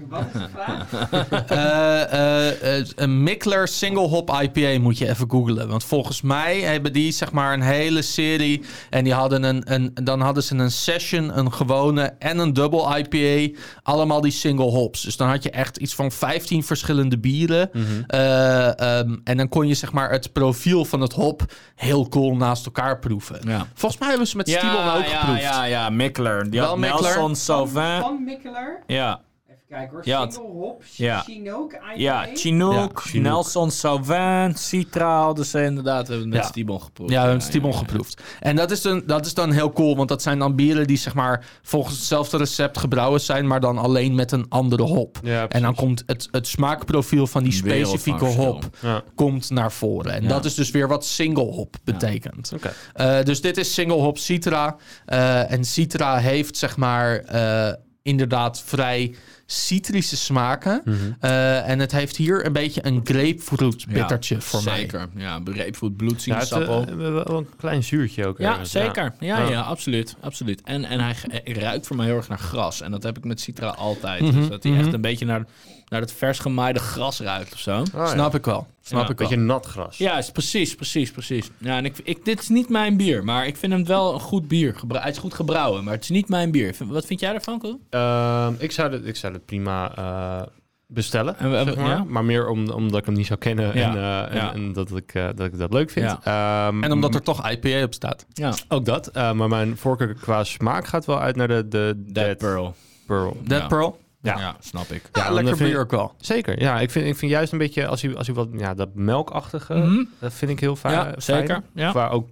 Wat 0.09 0.25
is 0.33 0.41
de 0.41 0.47
vraag? 0.53 1.45
Eh, 1.47 2.77
eh, 2.77 2.85
een 2.95 3.23
Mikler 3.23 3.67
single 3.67 4.07
hop 4.07 4.39
IPA 4.41 4.79
moet 4.79 4.97
je 4.97 5.09
even 5.09 5.29
googlen. 5.29 5.67
Want 5.67 5.83
volgens 5.83 6.21
mij 6.21 6.59
hebben 6.59 6.93
die 6.93 7.11
zeg 7.11 7.31
maar 7.31 7.53
een 7.53 7.61
hele 7.61 8.01
serie. 8.01 8.63
En 8.89 9.03
die 9.03 9.13
hadden 9.13 9.43
een, 9.43 9.73
een, 9.73 9.91
dan 10.03 10.21
hadden 10.21 10.43
ze 10.43 10.55
een 10.55 10.71
session, 10.71 11.37
een 11.37 11.53
gewone 11.53 12.13
en 12.19 12.37
een 12.37 12.53
double 12.53 12.97
IPA. 12.97 13.59
Allemaal 13.83 14.21
die 14.21 14.31
single 14.31 14.69
hops. 14.69 15.01
Dus 15.01 15.17
dan 15.17 15.29
had 15.29 15.43
je 15.43 15.49
echt 15.49 15.77
iets 15.77 15.95
van 15.95 16.11
15 16.11 16.63
verschillende 16.63 17.17
bieren. 17.17 17.71
Eh, 18.07 18.79
ehm, 18.79 19.15
en 19.23 19.37
dan 19.37 19.49
kon 19.49 19.67
je 19.67 19.73
zeg 19.73 19.91
maar 19.91 20.11
het 20.11 20.33
profiel 20.33 20.85
van 20.85 21.01
het 21.01 21.13
hop 21.13 21.53
heel 21.75 22.09
cool 22.09 22.35
naast 22.35 22.65
elkaar 22.65 22.99
proeven. 22.99 23.39
Ja. 23.43 23.67
Volgens 23.73 24.01
mij 24.01 24.09
hebben 24.09 24.27
ze 24.27 24.37
met 24.37 24.49
ja, 24.49 24.95
ook 24.95 25.05
ja, 25.05 25.19
geproefd. 25.19 25.41
ja, 25.41 25.63
ja, 25.63 25.89
Mikkeler. 25.89 26.49
Die 26.49 26.59
Wel 26.59 26.69
had 26.69 26.96
Mikkeler? 27.01 27.15
Nelson 27.17 27.35
Sauvin. 27.35 28.01
Van 28.01 28.23
Mikkeler. 28.23 28.83
Ja, 28.87 29.21
kijken 29.69 29.89
hoor. 29.95 30.01
Ja, 30.05 30.21
het- 30.21 30.33
Single 30.33 30.51
hop, 30.51 30.83
ja. 30.95 31.19
Chinook, 31.19 31.71
IPA. 31.73 31.91
ja, 31.95 32.27
Chinook, 32.33 32.73
Ja, 32.73 33.01
Chinook. 33.09 33.23
Nelson 33.33 33.71
Sauvin, 33.71 34.55
Citra 34.55 35.21
hadden 35.23 35.45
ze 35.45 35.63
inderdaad. 35.63 36.07
We 36.07 36.13
hebben 36.13 36.29
het 36.31 36.35
met 36.37 36.43
Ja. 36.43 36.47
Stibon 36.49 36.81
geproefd. 36.81 37.11
Ja, 37.11 37.21
we 37.21 37.27
hebben 37.27 37.45
Stibon 37.45 37.73
geproefd. 37.73 38.21
En 38.39 38.55
dat 38.55 38.71
is, 38.71 38.81
dan, 38.81 39.03
dat 39.05 39.25
is 39.25 39.33
dan 39.33 39.51
heel 39.51 39.71
cool, 39.73 39.95
want 39.95 40.09
dat 40.09 40.21
zijn 40.21 40.39
dan 40.39 40.55
bieren 40.55 40.87
die 40.87 40.97
zeg 40.97 41.13
maar 41.13 41.45
volgens 41.61 41.95
hetzelfde 41.95 42.37
recept 42.37 42.77
gebrouwen 42.77 43.21
zijn, 43.21 43.47
maar 43.47 43.59
dan 43.59 43.77
alleen 43.77 44.15
met 44.15 44.31
een 44.31 44.45
andere 44.49 44.83
hop. 44.83 45.19
Ja, 45.23 45.47
en 45.47 45.61
dan 45.61 45.75
komt 45.75 46.03
het, 46.05 46.27
het 46.31 46.47
smaakprofiel 46.47 47.27
van 47.27 47.43
die 47.43 47.51
Een 47.51 47.57
specifieke 47.57 48.25
hop 48.25 48.69
Ja. 48.81 49.01
komt 49.15 49.49
naar 49.49 49.71
voren. 49.71 50.11
En 50.13 50.21
Ja. 50.23 50.27
dat 50.29 50.45
is 50.45 50.53
dus 50.55 50.71
weer 50.71 50.87
wat 50.87 51.05
single 51.05 51.43
hop 51.51 51.75
betekent. 51.83 52.51
Oké. 52.55 52.73
Eh, 52.93 53.23
dus 53.23 53.41
dit 53.41 53.57
is 53.57 53.73
single 53.73 53.95
hop 54.01 54.17
Citra. 54.17 54.75
Eh, 55.05 55.51
en 55.51 55.65
Citra 55.65 56.17
heeft 56.17 56.57
zeg 56.57 56.77
maar 56.77 57.15
eh, 57.17 57.73
inderdaad 58.03 58.61
vrij 58.65 59.15
citrische 59.49 60.17
smaken. 60.17 60.81
Mhm. 60.85 60.95
Eh, 61.19 61.69
en 61.69 61.79
het 61.79 61.91
heeft 61.91 62.15
hier 62.17 62.45
een 62.45 62.53
beetje 62.53 62.85
een 62.85 63.01
grapefruit 63.03 63.85
bittertje 63.87 64.41
voor 64.41 64.63
mij. 64.63 64.77
Zeker. 64.77 64.99
Ja, 65.15 65.39
grapefruit, 65.43 65.73
Ja, 65.81 65.87
het, 65.87 65.97
bloedsiensappel. 65.97 66.85
eh, 66.87 66.95
wel 66.95 67.37
een 67.37 67.47
klein 67.57 67.83
zuurtje 67.83 68.25
ook. 68.25 68.37
Ja, 68.37 68.51
ergens, 68.51 68.71
zeker. 68.71 69.13
Ja, 69.19 69.37
ja. 69.39 69.49
Ja. 69.49 69.61
absoluut. 69.61 70.15
absoluut. 70.19 70.61
En, 70.63 70.85
en 70.85 70.99
hij 70.99 71.15
hij 71.27 71.53
ruikt 71.53 71.87
voor 71.87 71.95
mij 71.95 72.05
heel 72.05 72.15
erg 72.15 72.27
naar 72.27 72.39
gras. 72.39 72.81
En 72.81 72.91
dat 72.91 73.03
heb 73.03 73.17
ik 73.17 73.23
met 73.23 73.39
Citra 73.41 73.67
altijd. 73.69 74.21
Mhm, 74.21 74.39
Dus 74.39 74.47
dat 74.49 74.63
hij 74.63 74.71
mhm. 74.71 74.81
echt 74.81 74.93
een 74.93 75.01
beetje 75.01 75.25
naar, 75.25 75.45
naar 75.89 76.01
het 76.01 76.11
vers 76.13 76.39
gemaaide 76.39 76.79
gras 76.79 77.19
ruikt 77.19 77.53
of 77.53 77.59
zo. 77.59 77.83
Ja. 77.93 78.05
Snap 78.07 78.35
ik 78.35 78.45
wel. 78.45 78.67
Snap 78.81 79.03
Ja, 79.05 79.09
ik 79.09 79.17
wel. 79.17 79.27
Beetje 79.27 79.43
nat 79.43 79.65
gras. 79.65 79.97
Ja, 79.97 80.17
is 80.17 80.31
precies, 80.31 80.75
precies, 80.75 81.11
precies. 81.11 81.49
Ja, 81.57 81.77
en 81.77 81.85
ik, 81.85 81.97
ik, 82.03 82.25
dit 82.25 82.39
is 82.41 82.47
niet 82.47 82.69
mijn 82.69 82.97
bier, 82.97 83.23
maar 83.23 83.47
ik 83.47 83.57
vind 83.57 83.71
hem 83.71 83.85
wel 83.85 84.13
een 84.13 84.19
goed 84.19 84.47
bier. 84.47 84.75
Gebra- 84.75 85.01
hij 85.01 85.09
is 85.11 85.17
goed 85.17 85.33
gebrouwen, 85.33 85.83
maar 85.83 85.93
het 85.93 86.03
is 86.03 86.09
niet 86.09 86.29
mijn 86.29 86.51
bier. 86.51 86.75
Wat 86.85 87.05
vind 87.05 87.19
jij 87.19 87.33
ervan, 87.33 87.59
Koen? 87.59 87.79
Ehm, 87.89 88.53
ik, 88.57 88.71
zou 88.71 88.91
het, 88.91 89.05
ik 89.05 89.15
zou 89.15 89.36
het 89.37 89.45
prima 89.45 89.95
eh, 89.95 90.41
bestellen. 90.87 91.37
En 91.39 91.51
we- 91.51 91.63
zeg 91.63 91.75
maar. 91.75 91.87
ja? 91.87 92.03
Maar 92.07 92.25
meer 92.25 92.47
om, 92.47 92.69
omdat 92.69 92.99
ik 92.99 93.05
hem 93.05 93.15
niet 93.15 93.25
zou 93.27 93.39
kennen 93.39 93.65
Ja, 93.77 93.89
en, 93.89 93.95
eh, 93.95 94.29
en, 94.29 94.35
ja. 94.35 94.53
en 94.53 94.73
dat, 94.73 94.95
ik, 94.95 95.13
eh, 95.13 95.27
dat 95.35 95.45
ik 95.45 95.57
dat 95.57 95.73
leuk 95.73 95.89
vind. 95.89 96.17
Ehm, 96.23 96.83
En 96.83 96.91
omdat 96.91 97.15
er 97.15 97.21
toch 97.21 97.49
IPA 97.49 97.83
op 97.83 97.93
staat. 97.93 98.25
Ja, 98.33 98.53
Ook 98.67 98.85
dat. 98.85 99.07
eh, 99.07 99.31
maar 99.31 99.47
mijn 99.49 99.77
voorkeur 99.77 100.13
qua 100.13 100.43
smaak 100.43 100.85
gaat 100.87 101.05
wel 101.05 101.19
uit 101.19 101.35
naar 101.35 101.47
de, 101.47 101.67
de 101.67 102.03
Dead 102.11 102.37
Pearl. 102.37 102.75
Pearl. 103.07 103.37
Dead 103.43 103.61
Ja. 103.61 103.67
Pearl. 103.67 103.99
Ja, 104.21 104.37
Ja. 104.39 104.55
snap 104.59 104.85
ik. 104.89 105.09
Ja, 105.13 105.31
lekker 105.31 105.57
bier 105.57 105.79
ook 105.79 105.91
wel. 105.91 106.13
Zeker. 106.17 106.61
Ja, 106.61 106.79
ik 106.79 106.91
vind, 106.91 107.05
ik 107.05 107.15
vind 107.15 107.31
juist 107.31 107.51
een 107.51 107.57
beetje, 107.57 107.87
als 107.87 108.03
u, 108.03 108.15
als 108.15 108.27
u 108.27 108.33
wat, 108.33 108.47
ja, 108.51 108.73
dat 108.73 108.89
melkachtige, 108.93 109.73
Mhm. 109.73 110.03
dat 110.19 110.33
vind 110.33 110.51
ik 110.51 110.59
heel 110.59 110.75
fijn. 110.75 110.93
Ja, 110.93 111.13
zeker. 111.17 111.61
Ja. 111.73 111.89
Qua 111.91 112.07
ook 112.07 112.27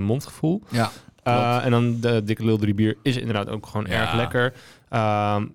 mondgevoel. 0.00 0.62
Ja. 0.68 0.90
Eh, 1.22 1.64
en 1.64 1.70
dan 1.70 2.00
de 2.00 2.22
dikke 2.24 2.44
lul 2.44 2.58
drie 2.58 2.74
bier 2.74 2.96
is 3.02 3.16
inderdaad 3.16 3.48
ook 3.48 3.66
gewoon 3.66 3.86
Ja. 3.88 4.00
erg 4.00 4.14
lekker. 4.14 4.52
Ehm, 4.88 5.46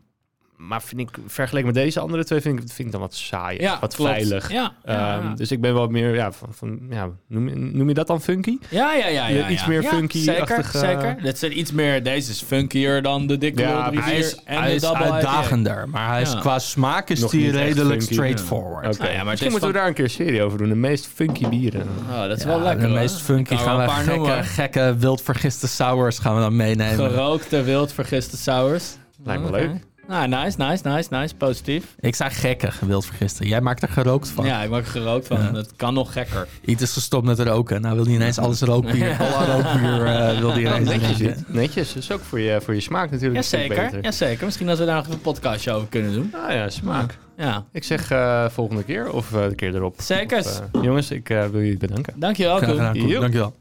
maar 0.58 0.82
vind 0.82 1.02
ik, 1.02 1.10
vergeleken 1.28 1.66
met 1.74 1.76
deze 1.76 2.00
andere 2.00 2.24
twee, 2.26 2.42
vind 2.42 2.60
ik, 2.60 2.68
vind 2.68 2.88
ik 2.88 2.92
dan 2.92 3.02
wat 3.02 3.16
saai. 3.16 3.60
Ja, 3.62 3.78
wat 3.80 3.96
klopt. 3.96 4.12
veilig. 4.12 4.52
Ja, 4.52 4.74
ja, 4.86 5.16
Ehm, 5.18 5.28
ja. 5.28 5.34
Dus 5.36 5.52
ik 5.52 5.62
ben 5.62 5.74
wel 5.74 5.88
meer, 5.88 6.14
ja, 6.16 6.32
van, 6.32 6.48
van 6.52 6.80
ja 6.90 7.10
noem, 7.28 7.50
je- 7.50 7.56
noem 7.56 7.88
je 7.88 7.94
dat 7.94 8.08
dan 8.08 8.22
funky? 8.22 8.58
Ja, 8.70 8.94
ja, 8.94 9.08
ja. 9.08 9.28
ja, 9.28 9.50
Iets 9.50 9.66
meer 9.66 9.82
Ja, 9.82 9.90
funky-achtig, 9.90 10.72
Zeker, 10.72 10.80
zeker. 11.02 11.18
Dit 11.22 11.40
zijn 11.40 11.60
iets 11.60 11.72
meer... 11.72 12.04
Deze 12.04 12.32
is 12.32 12.42
funkier 12.42 13.02
dan 13.02 13.28
de 13.28 13.38
dikke 13.38 13.62
Ja, 13.62 13.82
Hij 13.82 13.92
bier 13.92 14.14
is, 14.14 14.36
en 14.44 14.58
hij 14.60 14.70
de 14.70 14.76
is 14.76 14.84
uitdagender, 14.94 15.90
maar 15.90 16.10
hij 16.10 16.22
is, 16.22 16.32
Ja. 16.32 16.40
qua 16.40 16.60
smaak 16.60 17.10
is 17.10 17.28
die 17.30 17.52
redelijk 17.52 18.00
funky. 18.02 18.14
straightforward. 18.14 18.86
Oké, 18.88 18.98
Nou 18.98 19.12
ja, 19.12 19.16
maar 19.18 19.26
Misschien 19.26 19.46
is 19.46 19.52
moeten 19.52 19.72
we 19.72 19.78
daar 19.78 19.88
een 19.88 19.94
keer 19.94 20.04
een 20.04 20.10
serie 20.10 20.44
over 20.44 20.58
doen. 20.58 20.70
De 20.70 20.76
meest 20.76 21.08
funky 21.08 21.50
bieren. 21.50 21.88
Oh, 22.10 22.22
dat 22.28 22.38
is 22.38 22.44
Ja, 22.44 22.50
wel 22.50 22.60
lekker, 22.62 22.82
De 22.82 22.88
hoor. 22.88 22.98
meest 23.00 23.22
funky 23.22 23.56
gaan 23.56 23.76
we 23.76 23.82
een 23.82 23.88
paar 23.88 24.04
gekke, 24.04 24.18
noemen. 24.20 24.44
gekke 24.44 24.96
wild 25.00 25.22
vergiste 25.22 25.68
sours 25.68 26.20
gaan 26.20 26.36
we 26.36 26.42
dan 26.42 26.56
meenemen. 26.56 27.10
Gerookte 27.10 27.64
wild 27.64 27.94
vergiste 27.94 28.38
sours. 28.38 28.96
Lijkt 29.24 29.44
me 29.44 29.52
leuk. 29.52 29.72
Nou, 30.08 30.28
nice, 30.28 30.58
nice, 30.58 30.88
nice, 30.90 31.08
nice. 31.16 31.36
Positief. 31.36 31.96
Ik 32.00 32.16
zei 32.16 32.30
gekke 32.30 32.72
gewild 32.72 33.06
vergisten. 33.06 33.48
Jij 33.48 33.62
maakt 33.62 33.82
er 33.82 33.90
gerookt 33.90 34.30
van. 34.30 34.46
Ja, 34.46 34.62
ik 34.64 34.70
maak 34.70 34.84
er 34.86 34.92
gerookt 34.92 35.28
van. 35.28 35.40
Ja. 35.42 35.50
Dat 35.52 35.76
kan 35.76 35.94
nog 35.94 36.14
gekker. 36.14 36.48
Iets 36.66 36.82
is 36.82 36.94
gestopt 36.94 37.26
met 37.26 37.40
roken. 37.40 37.82
Nou 37.82 37.96
wil 37.96 38.06
hij 38.06 38.14
ineens 38.14 38.38
alles 38.38 38.62
rookbier. 38.62 39.18
Alle 39.36 39.46
rookbier 39.62 40.06
eh, 40.06 40.40
wil 40.40 40.52
hij 40.52 40.60
ineens 40.62 40.90
Netjes, 40.90 41.18
drinken. 41.18 41.38
dit. 41.48 41.54
Netjes. 41.54 41.94
Dat 41.94 42.04
is 42.04 42.12
ook 42.12 42.22
voor 42.22 42.40
je, 42.40 42.62
voor 42.62 42.74
je 42.74 42.82
smaak 42.82 43.12
natuurlijk. 43.12 43.36
Jazeker, 43.44 44.02
jazeker. 44.04 44.46
Misschien 44.46 44.68
dat 44.68 44.78
we 44.78 44.86
daar 44.86 44.96
nog 44.96 45.08
een 45.08 45.22
podcastje 45.22 45.72
over 45.72 45.88
kunnen 45.88 46.14
doen. 46.14 46.34
Ah 46.48 46.54
ja, 46.54 46.70
smaak. 46.70 47.18
Ja, 47.38 47.66
Ik 47.72 47.84
zeg 47.84 48.12
eh, 48.12 48.46
volgende 48.50 48.84
keer 48.84 49.12
of 49.12 49.34
eh, 49.34 49.48
de 49.50 49.56
keer 49.56 49.76
erop. 49.76 49.96
Zeker. 50.02 50.40
Of, 50.40 50.62
jongens, 50.82 51.12
ik 51.12 51.30
eh, 51.30 51.46
wil 51.46 51.62
jullie 51.62 51.78
bedanken. 51.78 52.14
dankjewel 52.16 52.60
Koen. 52.60 53.08
Joep. 53.08 53.22
Dankjewel. 53.22 53.54